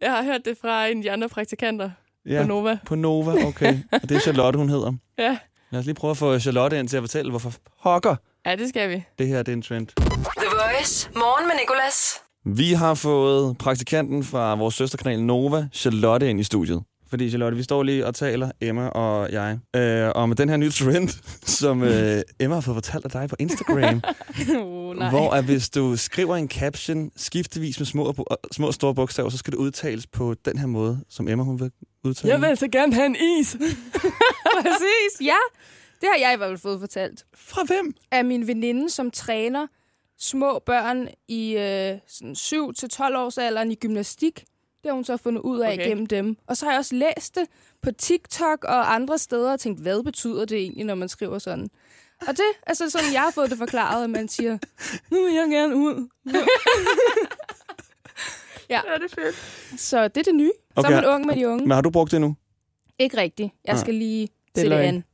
Jeg 0.00 0.10
har 0.12 0.22
hørt 0.22 0.40
det 0.44 0.58
fra 0.60 0.86
en 0.86 0.96
af 0.96 1.02
de 1.02 1.10
andre 1.12 1.28
praktikanter 1.28 1.90
Ja, 2.26 2.42
på 2.42 2.48
Nova. 2.48 2.78
På 2.86 2.94
Nova, 2.94 3.46
okay. 3.46 3.78
Og 3.92 4.08
det 4.08 4.10
er 4.16 4.20
Charlotte, 4.20 4.56
hun 4.58 4.68
hedder. 4.68 4.92
Ja. 5.18 5.38
Lad 5.70 5.80
os 5.80 5.86
lige 5.86 5.94
prøve 5.94 6.10
at 6.10 6.16
få 6.16 6.38
Charlotte 6.38 6.78
ind 6.78 6.88
til 6.88 6.96
at 6.96 7.02
fortælle, 7.02 7.30
hvorfor 7.30 7.52
pokker 7.82 8.16
ja, 8.46 8.56
det 8.56 8.68
skal 8.68 8.90
vi. 8.90 9.04
det 9.18 9.26
her 9.28 9.42
det 9.42 9.52
er 9.52 9.56
en 9.56 9.62
trend. 9.62 9.86
The 9.86 10.46
Voice. 10.50 11.10
Morgen 11.14 11.46
med 11.48 11.54
Nicolas. 11.60 12.14
Vi 12.44 12.72
har 12.72 12.94
fået 12.94 13.58
praktikanten 13.58 14.24
fra 14.24 14.54
vores 14.54 14.74
søsterkanal 14.74 15.22
Nova, 15.22 15.68
Charlotte, 15.72 16.30
ind 16.30 16.40
i 16.40 16.44
studiet. 16.44 16.82
Fordi 17.10 17.28
Charlotte, 17.28 17.56
vi 17.56 17.62
står 17.62 17.82
lige 17.82 18.06
og 18.06 18.14
taler, 18.14 18.50
Emma 18.60 18.86
og 18.88 19.32
jeg, 19.32 19.58
øh, 19.76 20.12
om 20.14 20.36
den 20.36 20.48
her 20.48 20.56
nye 20.56 20.70
trend, 20.70 21.08
som 21.60 21.82
øh, 21.82 22.22
Emma 22.40 22.54
har 22.54 22.60
fået 22.60 22.74
fortalt 22.74 23.04
af 23.04 23.10
dig 23.10 23.28
på 23.28 23.36
Instagram. 23.38 24.02
oh, 24.58 24.96
nej. 24.96 25.10
hvor 25.10 25.30
at 25.30 25.44
hvis 25.44 25.70
du 25.70 25.96
skriver 25.96 26.36
en 26.36 26.48
caption 26.48 27.10
skiftevis 27.16 27.78
med 27.80 27.86
små, 27.86 28.04
og 28.04 28.38
små 28.52 28.66
og 28.66 28.74
store 28.74 28.94
bogstaver, 28.94 29.28
så 29.30 29.38
skal 29.38 29.52
det 29.52 29.58
udtales 29.58 30.06
på 30.06 30.34
den 30.44 30.58
her 30.58 30.66
måde, 30.66 30.98
som 31.08 31.28
Emma 31.28 31.44
hun 31.44 31.60
vil 31.60 31.70
udtale. 32.04 32.32
Jeg 32.32 32.40
vil 32.40 32.46
altså 32.46 32.68
gerne 32.68 32.94
have 32.94 33.06
en 33.06 33.16
is. 33.40 33.56
Præcis, 34.62 35.26
ja. 35.26 35.36
Det 36.00 36.08
har 36.12 36.18
jeg 36.20 36.34
i 36.34 36.36
hvert 36.36 36.48
fald 36.48 36.58
fået 36.58 36.80
fortalt. 36.80 37.24
Fra 37.34 37.64
hvem? 37.64 37.94
Af 38.10 38.24
min 38.24 38.46
veninde, 38.46 38.90
som 38.90 39.10
træner 39.10 39.66
små 40.18 40.62
børn 40.66 41.08
i 41.28 41.52
øh, 41.56 41.98
sådan 42.08 42.32
7-12 42.32 43.16
års 43.16 43.38
alderen 43.38 43.72
i 43.72 43.74
gymnastik. 43.74 44.44
Det 44.82 44.88
har 44.88 44.92
hun 44.94 45.04
så 45.04 45.16
fundet 45.16 45.40
ud 45.42 45.60
af 45.60 45.72
Okay. 45.72 45.88
gennem 45.88 46.06
dem. 46.06 46.36
Og 46.46 46.56
så 46.56 46.64
har 46.66 46.72
jeg 46.72 46.78
også 46.78 46.94
læst 46.94 47.34
det 47.34 47.44
på 47.82 47.90
TikTok 47.92 48.64
og 48.64 48.94
andre 48.94 49.18
steder 49.18 49.52
og 49.52 49.60
tænkt, 49.60 49.80
hvad 49.80 50.02
betyder 50.02 50.44
det 50.44 50.58
egentlig, 50.58 50.84
når 50.86 50.94
man 50.94 51.08
skriver 51.08 51.38
sådan? 51.38 51.68
Og 52.20 52.36
det 52.36 52.44
er 52.66 52.74
så 52.74 52.90
sådan, 52.90 53.12
jeg 53.12 53.20
har 53.20 53.30
fået 53.30 53.50
det 53.50 53.58
forklaret, 53.58 54.04
at 54.04 54.10
man 54.10 54.28
siger, 54.28 54.58
nu 55.10 55.24
vil 55.24 55.34
jeg 55.34 55.48
gerne 55.50 55.76
ud. 55.76 56.08
ja. 58.70 58.80
ja, 58.92 58.94
det 58.98 59.04
er 59.12 59.14
fedt. 59.14 59.80
Så 59.80 60.08
det 60.08 60.16
er 60.16 60.24
det 60.24 60.34
nye. 60.34 60.50
Så 60.56 60.72
Okay. 60.76 60.90
er 60.90 60.94
man 61.00 61.04
ung 61.06 61.26
med 61.26 61.36
de 61.36 61.48
unge. 61.48 61.62
Men 61.62 61.70
har 61.70 61.80
du 61.80 61.90
brugt 61.90 62.12
det 62.12 62.20
nu? 62.20 62.36
Ikke 62.98 63.16
rigtigt. 63.16 63.52
Jeg 63.64 63.74
Nej. 63.74 63.80
skal 63.80 63.94
lige 63.94 64.28
Det 64.54 64.60
se 64.62 64.68
det 64.70 64.74
an. 64.76 65.04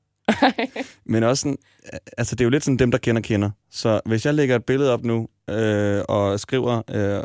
Men 1.04 1.23
også 1.23 1.40
sådan, 1.40 1.59
altså 2.18 2.35
det 2.35 2.40
er 2.40 2.44
jo 2.44 2.50
lidt 2.50 2.64
sådan 2.64 2.76
dem, 2.78 2.90
der 2.90 2.99
kender, 2.99 3.23
kender. 3.23 3.50
Så 3.71 4.00
hvis 4.06 4.26
jeg 4.26 4.35
lægger 4.35 4.56
et 4.56 4.64
billede 4.64 4.92
op 4.92 5.04
nu, 5.04 5.28
øh, 5.50 6.02
og 6.08 6.40
skriver, 6.40 6.82
øh, 6.90 7.22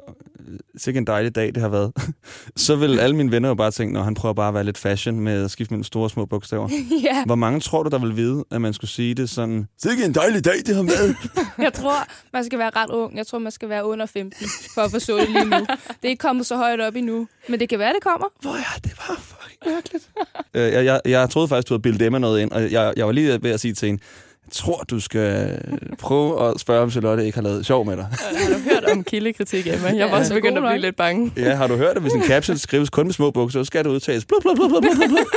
sikke 0.77 0.97
en 0.97 1.07
dejlig 1.07 1.35
dag 1.35 1.47
det 1.47 1.57
har 1.57 1.69
været, 1.69 1.91
så 2.55 2.75
vil 2.75 2.99
alle 2.99 3.15
mine 3.15 3.31
venner 3.31 3.49
jo 3.49 3.55
bare 3.55 3.71
tænke, 3.71 3.93
når 3.93 4.03
han 4.03 4.13
prøver 4.13 4.33
bare 4.33 4.47
at 4.47 4.53
være 4.53 4.63
lidt 4.63 4.77
fashion 4.77 5.19
med 5.19 5.43
at 5.43 5.51
skifte 5.51 5.73
mellem 5.73 5.83
store 5.83 6.03
og 6.03 6.11
små 6.11 6.25
bogstaver. 6.25 6.69
ja. 7.07 7.25
Hvor 7.25 7.35
mange 7.35 7.59
tror 7.59 7.83
du, 7.83 7.89
der 7.89 7.99
vil 7.99 8.15
vide, 8.15 8.45
at 8.51 8.61
man 8.61 8.73
skulle 8.73 8.91
sige 8.91 9.13
det 9.13 9.29
sådan, 9.29 9.67
sikke 9.83 10.05
en 10.05 10.15
dejlig 10.15 10.45
dag 10.45 10.57
det 10.65 10.75
har 10.75 10.83
været? 10.83 11.15
Jeg 11.65 11.73
tror, 11.73 12.07
man 12.33 12.45
skal 12.45 12.59
være 12.59 12.71
ret 12.75 12.89
ung. 12.89 13.17
Jeg 13.17 13.27
tror, 13.27 13.39
man 13.39 13.51
skal 13.51 13.69
være 13.69 13.85
under 13.85 14.05
15 14.05 14.47
for 14.73 14.81
at 14.81 14.91
forstå 14.91 15.17
det 15.17 15.29
lige 15.29 15.45
nu. 15.45 15.57
Det 15.57 16.03
er 16.03 16.07
ikke 16.07 16.21
kommet 16.21 16.45
så 16.45 16.55
højt 16.55 16.81
op 16.81 16.95
endnu. 16.95 17.27
Men 17.49 17.59
det 17.59 17.69
kan 17.69 17.79
være, 17.79 17.93
det 17.93 18.03
kommer. 18.03 18.27
Hvor 18.41 18.51
er 18.51 18.79
det 18.83 18.91
bare 19.07 19.17
fucking 19.17 19.73
mærkeligt. 19.73 20.09
øh, 20.53 20.61
jeg, 20.61 20.85
jeg, 20.85 21.01
jeg 21.05 21.29
troede 21.29 21.47
faktisk, 21.47 21.69
du 21.69 21.73
havde 21.73 21.81
bildet 21.81 22.01
Emma 22.01 22.19
noget 22.19 22.41
ind, 22.41 22.51
og 22.51 22.71
jeg, 22.71 22.93
jeg 22.97 23.05
var 23.05 23.11
lige 23.11 23.43
ved 23.43 23.51
at 23.51 23.59
sige 23.59 23.73
til 23.73 23.85
hende, 23.85 24.01
Jeg 24.49 24.53
tror, 24.53 24.83
du 24.89 24.99
skal 24.99 25.59
prøve 25.99 26.49
at 26.49 26.59
spørge, 26.59 26.81
om 26.81 26.91
Charlotte 26.91 27.25
ikke 27.25 27.35
har 27.37 27.43
lavet 27.43 27.65
sjov 27.65 27.85
med 27.85 27.97
dig. 27.97 28.07
Har 28.19 28.53
du 28.53 28.59
hørt 28.69 28.85
om 28.91 29.03
kildekritik, 29.03 29.67
Emma? 29.67 29.87
Jeg 29.95 30.11
var 30.11 30.17
også 30.17 30.33
begyndt 30.33 30.57
at 30.57 30.63
blive 30.63 30.77
lidt 30.77 30.95
bange. 30.95 31.31
Ja, 31.37 31.55
har 31.55 31.67
du 31.67 31.75
hørt, 31.75 31.95
at 31.95 32.01
hvis 32.01 32.13
en 32.13 32.23
caption 32.23 32.57
skrives 32.57 32.89
kun 32.89 33.05
med 33.05 33.13
små 33.13 33.31
bukser, 33.31 33.59
så 33.59 33.65
skal 33.65 33.83
det 33.83 33.89
udtages. 33.89 34.25
Blub, 34.25 34.41
blub, 34.41 34.55
blub, 34.55 34.69
blub, 34.69 34.81
blub, 34.83 34.95
blub. 34.95 35.27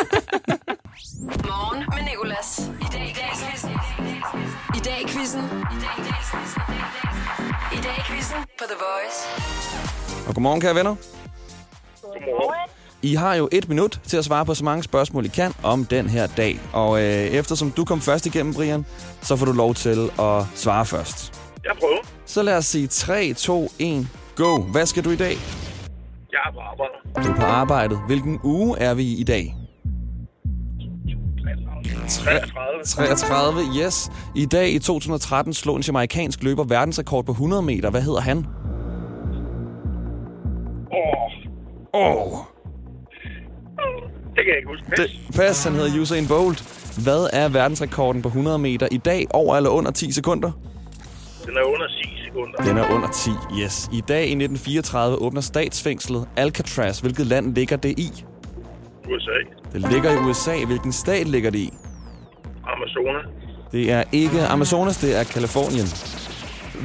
Morgen 1.45 1.79
med 1.79 2.03
Nicolas. 2.11 2.71
I 2.81 2.85
dag 2.93 3.07
i 3.11 3.15
dag 3.15 3.31
quizzen. 3.41 3.71
I 4.77 4.81
dag 4.85 4.99
i 5.03 5.07
quizzen. 5.09 5.43
I 7.73 7.79
dag 7.87 7.97
i 7.99 8.03
quizzen 8.11 8.37
på 8.59 8.65
The 8.71 8.79
Voice. 8.87 9.19
Og 10.29 10.35
godmorgen, 10.35 10.61
kære 10.61 10.75
venner. 10.75 10.95
Godmorgen. 12.03 12.82
I 13.03 13.15
har 13.15 13.35
jo 13.35 13.49
et 13.53 13.69
minut 13.69 14.01
til 14.07 14.17
at 14.17 14.25
svare 14.25 14.45
på 14.47 14.55
så 14.55 14.65
mange 14.65 14.83
spørgsmål, 14.83 15.25
I 15.25 15.29
kan 15.29 15.53
om 15.63 15.85
den 15.85 16.09
her 16.09 16.27
dag. 16.27 16.61
Og 16.73 17.01
øh, 17.03 17.09
eftersom 17.09 17.71
du 17.71 17.85
kom 17.85 18.01
først 18.01 18.27
igennem, 18.27 18.55
Brian, 18.55 18.85
så 19.23 19.37
får 19.37 19.47
du 19.47 19.53
lov 19.53 19.75
til 19.75 20.11
at 20.21 20.45
svare 20.55 20.87
først. 20.87 21.41
Jeg 21.65 21.73
prøver. 21.81 21.99
Så 22.27 22.43
lad 22.43 22.57
os 22.57 22.67
sige 22.67 22.87
3, 22.87 23.33
2, 23.35 23.69
1, 23.79 24.09
go. 24.37 24.63
Hvad 24.63 24.87
skal 24.87 25.05
du 25.05 25.11
i 25.11 25.17
dag? 25.17 25.37
Jeg 26.33 26.39
er 26.47 26.53
på 26.53 26.61
arbejde. 26.61 26.93
Du 27.27 27.33
er 27.33 27.37
på 27.37 27.43
arbejdet. 27.43 27.99
Hvilken 28.07 28.41
uge 28.45 28.79
er 28.79 28.95
vi 28.95 29.13
i 29.15 29.25
dag? 29.25 29.55
33. 32.09 32.85
33, 32.85 33.61
yes. 33.85 34.11
I 34.35 34.47
dag 34.47 34.71
i 34.71 34.79
2013 34.79 35.55
slog 35.55 35.77
en 35.77 35.83
jamaikansk 35.83 36.43
løber 36.43 36.65
verdensrekord 36.65 37.25
på 37.25 37.33
100 37.33 37.63
meter. 37.63 37.91
Hvad 37.91 38.03
hedder 38.03 38.21
han? 38.21 38.47
Åh, 41.95 42.17
Åh. 42.17 42.52
Det 44.35 44.45
kan 44.45 44.49
jeg 44.49 44.57
ikke 44.57 44.69
huske. 44.69 44.85
Det, 44.97 45.37
pas, 45.37 45.65
han 45.65 45.73
hedder 45.73 46.01
Usain 46.01 46.29
Bolt. 46.29 46.83
Hvad 47.05 47.31
er 47.33 47.49
verdensrekorden 47.49 48.23
på 48.23 48.29
100 48.29 48.59
meter 48.59 48.89
i 48.91 48.97
dag? 48.97 49.27
Over 49.31 49.57
eller 49.57 49.71
under 49.71 49.91
10 49.91 50.13
sekunder? 50.13 50.51
Den 51.47 51.57
er 51.57 51.63
under 51.63 51.87
10 51.87 52.09
sekunder. 52.25 52.59
Den 52.59 52.79
er 52.79 52.95
under 52.95 53.09
10, 53.09 53.31
yes. 53.63 53.91
I 53.93 54.01
dag 54.01 54.21
i 54.21 54.35
1934 54.35 55.17
åbner 55.17 55.41
statsfængslet 55.41 56.29
Alcatraz. 56.37 56.99
Hvilket 56.99 57.27
land 57.27 57.55
ligger 57.55 57.77
det 57.77 57.99
i? 57.99 58.25
USA. 59.09 59.39
Det 59.73 59.91
ligger 59.93 60.11
i 60.13 60.17
USA. 60.17 60.65
Hvilken 60.65 60.93
stat 60.93 61.29
ligger 61.29 61.51
det 61.51 61.59
i? 61.59 61.73
Amazonas. 62.65 63.25
Det 63.73 63.93
er 63.93 64.05
ikke 64.13 64.43
Amazonas, 64.47 64.97
det 64.97 65.21
er 65.21 65.25
Kalifornien. 65.25 65.87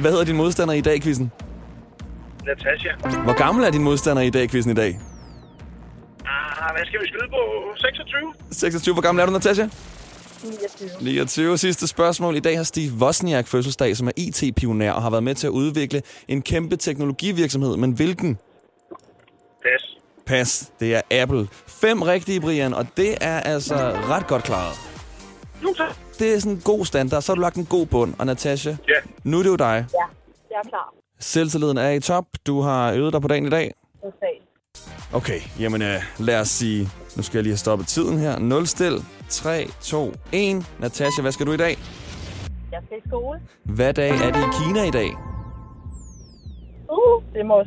Hvad 0.00 0.10
hedder 0.10 0.24
din 0.24 0.36
modstander 0.36 0.74
i 0.74 0.80
dag, 0.80 1.02
quizzen? 1.02 1.32
Natasha. 2.46 3.20
Hvor 3.24 3.36
gammel 3.36 3.64
er 3.64 3.70
din 3.70 3.82
modstander 3.82 4.22
i 4.22 4.30
dag, 4.30 4.50
quizzen 4.50 4.72
i 4.72 4.74
dag? 4.74 4.98
Hvad 6.78 6.86
skal 6.86 7.00
vi 7.00 7.06
skyde 7.06 7.28
på? 7.30 7.42
26? 7.76 8.34
26. 8.52 8.92
Hvor 8.94 9.02
gammel 9.02 9.22
er 9.22 9.26
du, 9.26 9.32
Natasha? 9.32 9.66
29. 10.44 10.88
29. 11.00 11.58
Sidste 11.58 11.86
spørgsmål. 11.86 12.36
I 12.36 12.40
dag 12.40 12.56
har 12.56 12.64
Steve 12.64 12.92
Wozniak 13.00 13.46
fødselsdag, 13.46 13.96
som 13.96 14.06
er 14.08 14.12
IT-pioner 14.16 14.92
og 14.92 15.02
har 15.02 15.10
været 15.10 15.22
med 15.22 15.34
til 15.34 15.46
at 15.46 15.50
udvikle 15.50 16.02
en 16.28 16.42
kæmpe 16.42 16.76
teknologivirksomhed. 16.76 17.76
Men 17.76 17.92
hvilken? 17.92 18.38
Pas. 19.62 19.82
Pas. 20.26 20.70
Det 20.80 20.94
er 20.94 21.00
Apple. 21.22 21.48
Fem 21.66 22.02
rigtige, 22.02 22.40
Brian, 22.40 22.74
og 22.74 22.86
det 22.96 23.14
er 23.20 23.40
altså 23.40 23.74
ret 24.08 24.26
godt 24.26 24.44
klaret. 24.44 24.74
Jo, 25.62 25.74
tak. 25.76 25.96
Det 26.18 26.34
er 26.34 26.38
sådan 26.38 26.52
en 26.52 26.60
god 26.64 26.84
standard. 26.84 27.22
Så 27.22 27.32
har 27.32 27.34
du 27.34 27.40
lagt 27.40 27.56
en 27.56 27.66
god 27.66 27.86
bund. 27.86 28.14
Og 28.18 28.26
Natasha, 28.26 28.70
Ja. 28.70 28.94
nu 29.24 29.38
er 29.38 29.42
det 29.42 29.50
jo 29.50 29.56
dig. 29.56 29.86
Ja, 29.92 29.98
jeg 30.50 30.56
er 30.64 30.68
klar. 30.68 30.94
Selvtilliden 31.20 31.76
er 31.78 31.90
i 31.90 32.00
top. 32.00 32.24
Du 32.46 32.60
har 32.60 32.92
øvet 32.92 33.12
dig 33.12 33.22
på 33.22 33.28
dagen 33.28 33.46
i 33.46 33.50
dag. 33.50 33.72
Okay. 35.12 35.40
Jamen 35.60 35.82
øh, 35.82 36.02
lad 36.18 36.40
os 36.40 36.48
sige... 36.48 36.88
Nu 37.16 37.22
skal 37.22 37.38
jeg 37.38 37.42
lige 37.42 37.52
have 37.52 37.58
stoppet 37.58 37.88
tiden 37.88 38.18
her. 38.18 38.38
0 38.38 38.66
stil. 38.66 39.04
3, 39.28 39.68
2, 39.80 40.12
1. 40.32 40.66
Natasha, 40.80 41.22
hvad 41.22 41.32
skal 41.32 41.46
du 41.46 41.52
i 41.52 41.56
dag? 41.56 41.78
Jeg 42.72 42.80
skal 42.86 42.98
i 42.98 43.08
skole. 43.08 43.38
Hvad 43.64 43.94
dag 43.94 44.10
er 44.10 44.32
det 44.32 44.40
i 44.40 44.64
Kina 44.64 44.82
i 44.84 44.90
dag? 44.90 45.10
Uh, 46.90 47.22
det 47.34 47.46
må 47.46 47.64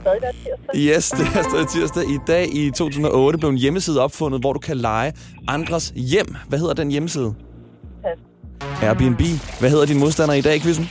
stadig 0.00 0.22
være 0.22 0.32
tirsdag. 0.32 0.74
Yes, 0.96 1.10
det 1.10 1.26
er 1.38 1.42
stadig 1.42 1.68
tirsdag. 1.68 2.04
I 2.04 2.18
dag 2.26 2.54
i 2.54 2.70
2008 2.70 3.38
blev 3.38 3.50
en 3.50 3.56
hjemmeside 3.56 4.00
opfundet, 4.00 4.40
hvor 4.40 4.52
du 4.52 4.58
kan 4.58 4.76
lege 4.76 5.12
andres 5.48 5.92
hjem. 5.96 6.34
Hvad 6.48 6.58
hedder 6.58 6.74
den 6.74 6.90
hjemmeside? 6.90 7.34
Pas. 8.02 8.18
Airbnb. 8.82 9.20
Hvad 9.60 9.70
hedder 9.70 9.86
din 9.86 9.98
modstander 9.98 10.34
i 10.34 10.40
dag, 10.40 10.60
quizzen? 10.60 10.90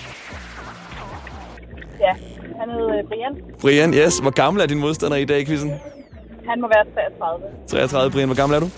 Ja, 1.99 2.13
han 2.59 2.69
hedder 2.69 2.97
øh, 2.97 3.03
Brian. 3.09 3.33
Brian, 3.61 3.93
yes. 3.93 4.19
Hvor 4.19 4.31
gammel 4.31 4.63
er 4.63 4.67
din 4.67 4.79
modstander 4.79 5.17
i 5.17 5.25
dag, 5.25 5.45
quizzen? 5.45 5.71
Han 6.49 6.61
må 6.61 6.67
være 6.67 6.85
33. 6.93 7.47
33. 7.67 8.11
Brian, 8.11 8.27
hvor 8.27 8.35
gammel 8.35 8.55
er 8.55 8.59
du? 8.59 8.69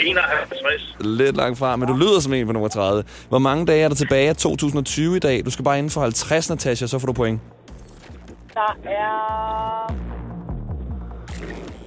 51. 0.00 0.96
Lidt 1.00 1.36
langt 1.36 1.58
fra, 1.58 1.76
men 1.76 1.88
du 1.88 1.94
lyder 1.94 2.20
som 2.20 2.32
en 2.32 2.46
på 2.46 2.52
nummer 2.52 2.68
30. 2.68 3.04
Hvor 3.28 3.38
mange 3.38 3.66
dage 3.66 3.84
er 3.84 3.88
der 3.88 3.94
tilbage 3.94 4.28
af 4.28 4.36
2020 4.36 5.16
i 5.16 5.18
dag? 5.18 5.44
Du 5.44 5.50
skal 5.50 5.64
bare 5.64 5.78
inden 5.78 5.90
for 5.90 6.00
50, 6.00 6.50
Natasha, 6.50 6.86
så 6.86 6.98
får 6.98 7.06
du 7.06 7.12
point. 7.12 7.40
Der 8.54 8.76
er... 8.84 9.94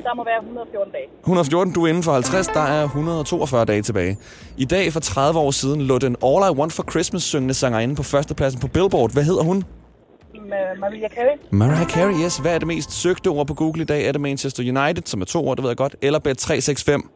Der 0.03 0.15
må 0.15 0.23
være 0.23 0.39
114 0.43 0.91
dage. 0.93 1.03
114, 1.19 1.73
du 1.73 1.83
er 1.83 1.87
inden 1.87 2.03
for 2.03 2.13
50, 2.13 2.47
der 2.47 2.59
er 2.59 2.83
142 2.83 3.65
dage 3.65 3.81
tilbage. 3.81 4.17
I 4.57 4.65
dag 4.65 4.93
for 4.93 4.99
30 4.99 5.39
år 5.39 5.51
siden 5.51 5.81
lå 5.81 5.97
den 5.97 6.15
All 6.23 6.55
I 6.55 6.59
Want 6.59 6.73
for 6.73 6.83
Christmas 6.91 7.23
syngende 7.23 7.53
sangerinde 7.53 7.95
på 7.95 8.03
førstepladsen 8.03 8.59
på 8.61 8.67
Billboard. 8.67 9.13
Hvad 9.13 9.23
hedder 9.23 9.43
hun? 9.43 9.63
Med 10.41 10.77
Maria 10.79 11.09
Carey. 11.09 11.37
Mariah 11.49 11.87
Carey, 11.87 12.23
yes. 12.25 12.37
Hvad 12.37 12.55
er 12.55 12.59
det 12.59 12.67
mest 12.67 12.91
søgte 12.91 13.27
ord 13.27 13.47
på 13.47 13.53
Google 13.53 13.81
i 13.81 13.85
dag? 13.85 14.07
Er 14.07 14.11
det 14.11 14.21
Manchester 14.21 14.63
United, 14.63 15.03
som 15.05 15.21
er 15.21 15.25
to 15.25 15.47
ord, 15.47 15.57
det 15.57 15.63
ved 15.63 15.69
jeg 15.69 15.77
godt, 15.77 15.95
eller 16.01 16.19
Bet365? 16.19 17.07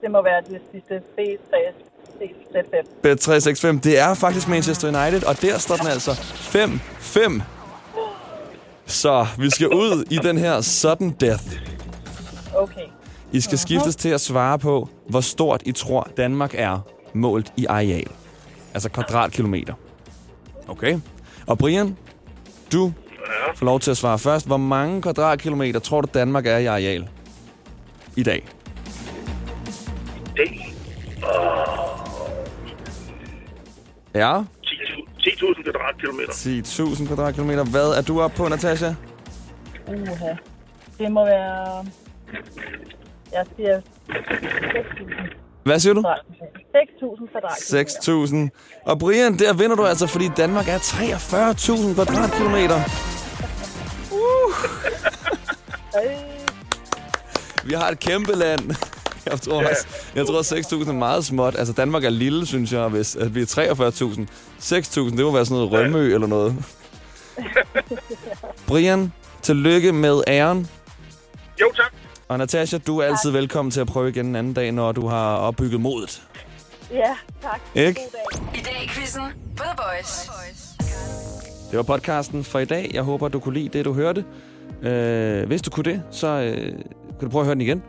Det 0.00 0.10
må 0.10 0.22
være 0.22 0.42
det 0.48 0.60
sidste 0.72 1.02
B3 1.18 1.54
C5. 2.20 2.86
Bet365, 3.06 3.80
det 3.80 3.98
er 3.98 4.14
faktisk 4.14 4.48
Manchester 4.48 4.88
United, 4.88 5.28
og 5.28 5.42
der 5.42 5.58
står 5.58 5.76
den 5.76 5.86
altså 5.86 6.10
5-5. 6.10 7.42
Så 8.86 9.26
vi 9.38 9.50
skal 9.50 9.68
ud 9.68 10.04
i 10.10 10.16
den 10.16 10.38
her 10.38 10.60
sudden 10.60 11.16
death. 11.20 11.44
Okay. 12.56 12.86
I 13.32 13.40
skal 13.40 13.58
skiftes 13.58 13.96
til 13.96 14.08
at 14.08 14.20
svare 14.20 14.58
på, 14.58 14.88
hvor 15.08 15.20
stort 15.20 15.62
I 15.66 15.72
tror 15.72 16.08
Danmark 16.16 16.54
er 16.54 16.78
målt 17.12 17.52
i 17.56 17.66
areal. 17.66 18.08
Altså 18.74 18.88
kvadratkilometer. 18.88 19.74
Okay. 20.70 20.98
Og 21.46 21.58
Brian, 21.58 21.96
du 22.72 22.92
får 23.56 23.66
lov 23.66 23.80
til 23.80 23.90
at 23.90 23.96
svare 23.96 24.18
først. 24.18 24.46
Hvor 24.46 24.56
mange 24.56 25.02
kvadratkilometer 25.02 25.80
tror 25.80 26.00
du 26.00 26.08
Danmark 26.14 26.46
er 26.46 26.56
i 26.56 26.66
areal? 26.66 27.08
I 28.16 28.22
dag. 28.22 28.48
Det. 30.36 30.50
Ja. 34.14 34.40
10.000 34.40 35.62
kvadratkilometer. 35.62 36.32
10.000 36.32 37.06
kvadratkilometer. 37.06 37.64
Hvad 37.64 37.88
er 37.98 38.02
du 38.02 38.20
oppe 38.20 38.36
på, 38.36 38.48
Natasha? 38.48 38.94
Uha. 39.88 40.34
Det 40.98 41.12
må 41.12 41.24
være... 41.24 41.86
Jeg 43.32 43.44
siger 43.56 43.80
6.000 44.10 45.34
Hvad 45.64 45.78
siger 45.78 45.94
du? 45.94 46.04
6.000 46.76 47.30
kvadratkilometer. 47.32 48.48
6.000. 48.50 48.82
Og 48.86 48.98
Brian, 48.98 49.38
der 49.38 49.52
vinder 49.52 49.76
du 49.76 49.84
altså, 49.84 50.06
fordi 50.06 50.30
Danmark 50.36 50.68
er 50.68 50.78
43.000 50.78 51.94
kvadratkilometer. 51.94 52.80
Uh. 54.12 54.54
Vi 57.68 57.74
har 57.74 57.88
et 57.88 58.00
kæmpe 58.00 58.32
land. 58.32 58.74
Jeg 59.26 59.40
tror, 59.40 59.68
også, 59.68 59.86
jeg 60.14 60.26
tror 60.26 60.42
6.000 60.82 60.88
er 60.88 60.92
meget 60.92 61.24
småt. 61.24 61.54
Altså, 61.58 61.72
Danmark 61.72 62.04
er 62.04 62.10
lille, 62.10 62.46
synes 62.46 62.72
jeg, 62.72 62.88
hvis 62.88 63.16
at 63.16 63.34
vi 63.34 63.42
er 63.42 63.46
43.000. 63.46 65.00
6.000, 65.00 65.16
det 65.16 65.24
må 65.24 65.32
være 65.32 65.44
sådan 65.44 65.68
noget 65.68 65.72
Rømø 65.72 66.14
eller 66.14 66.26
noget. 66.26 66.54
Brian, 68.68 69.12
tillykke 69.42 69.92
med 69.92 70.22
æren. 70.28 70.68
Jo, 71.60 71.72
tak. 71.76 71.92
Og 72.28 72.38
Natasha, 72.38 72.78
du 72.78 72.98
er 72.98 73.04
altid 73.04 73.30
velkommen 73.30 73.70
til 73.70 73.80
at 73.80 73.86
prøve 73.86 74.08
igen 74.08 74.26
en 74.26 74.36
anden 74.36 74.54
dag, 74.54 74.72
når 74.72 74.92
du 74.92 75.06
har 75.06 75.36
opbygget 75.36 75.80
modet. 75.80 76.22
Ja, 76.92 77.14
tak. 77.42 77.60
Ikke? 77.74 78.00
God 78.00 78.10
dag. 78.12 78.60
I 78.60 78.62
dag 78.62 78.84
i 78.84 78.88
quizzen 78.88 79.22
på 79.56 79.62
The 79.62 79.72
Voice. 79.76 80.30
Det 81.70 81.76
var 81.76 81.82
podcasten 81.82 82.44
for 82.44 82.58
i 82.58 82.64
dag. 82.64 82.90
Jeg 82.94 83.02
håber, 83.02 83.28
du 83.28 83.40
kunne 83.40 83.54
lide 83.54 83.68
det, 83.78 83.84
du 83.84 83.92
hørte. 83.92 84.24
Øh, 84.82 85.46
hvis 85.46 85.62
du 85.62 85.70
kunne 85.70 85.84
det, 85.84 86.02
så 86.10 86.26
øh, 86.26 86.72
kan 87.18 87.20
du 87.20 87.28
prøve 87.28 87.40
at 87.42 87.46
høre 87.46 87.54
den 87.54 87.60
igen. 87.60 87.82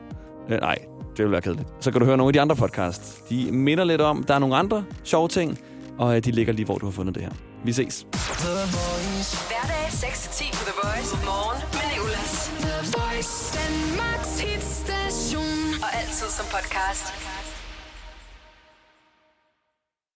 Øh, 0.50 0.60
nej, 0.60 0.78
det 1.18 1.26
vil 1.26 1.32
være 1.32 1.42
kedeligt. 1.42 1.68
Så 1.80 1.92
kan 1.92 2.00
du 2.00 2.06
høre 2.06 2.18
nogle 2.18 2.30
af 2.30 2.34
de 2.34 2.42
andre 2.42 2.56
podcasts. 2.56 3.22
De 3.30 3.52
minder 3.52 3.84
lidt 3.84 4.02
om, 4.02 4.24
der 4.24 4.34
er 4.34 4.40
nogle 4.40 4.56
andre 4.56 4.84
sjove 5.04 5.28
ting, 5.28 5.60
og 5.98 6.16
øh, 6.16 6.24
de 6.24 6.32
ligger 6.32 6.54
lige, 6.54 6.66
hvor 6.66 6.78
du 6.78 6.86
har 6.86 6.92
fundet 6.92 7.16
det 7.16 7.24
her. 7.24 7.32
Vi 7.64 7.74
ses. 7.74 8.06
Hverdag 8.12 9.88
6-10 9.88 10.52
på 10.58 10.64
The 10.70 10.74
Voice. 10.84 11.16
Morgen 11.26 11.62
med 11.74 11.86
Nicolas. 11.94 12.52
The 12.66 12.78
Voice, 12.98 13.58
Danmarks 13.58 14.40
hitstation. 14.40 15.58
Og 15.84 15.90
altid 16.00 16.28
som 16.38 16.46
podcast. 16.46 17.06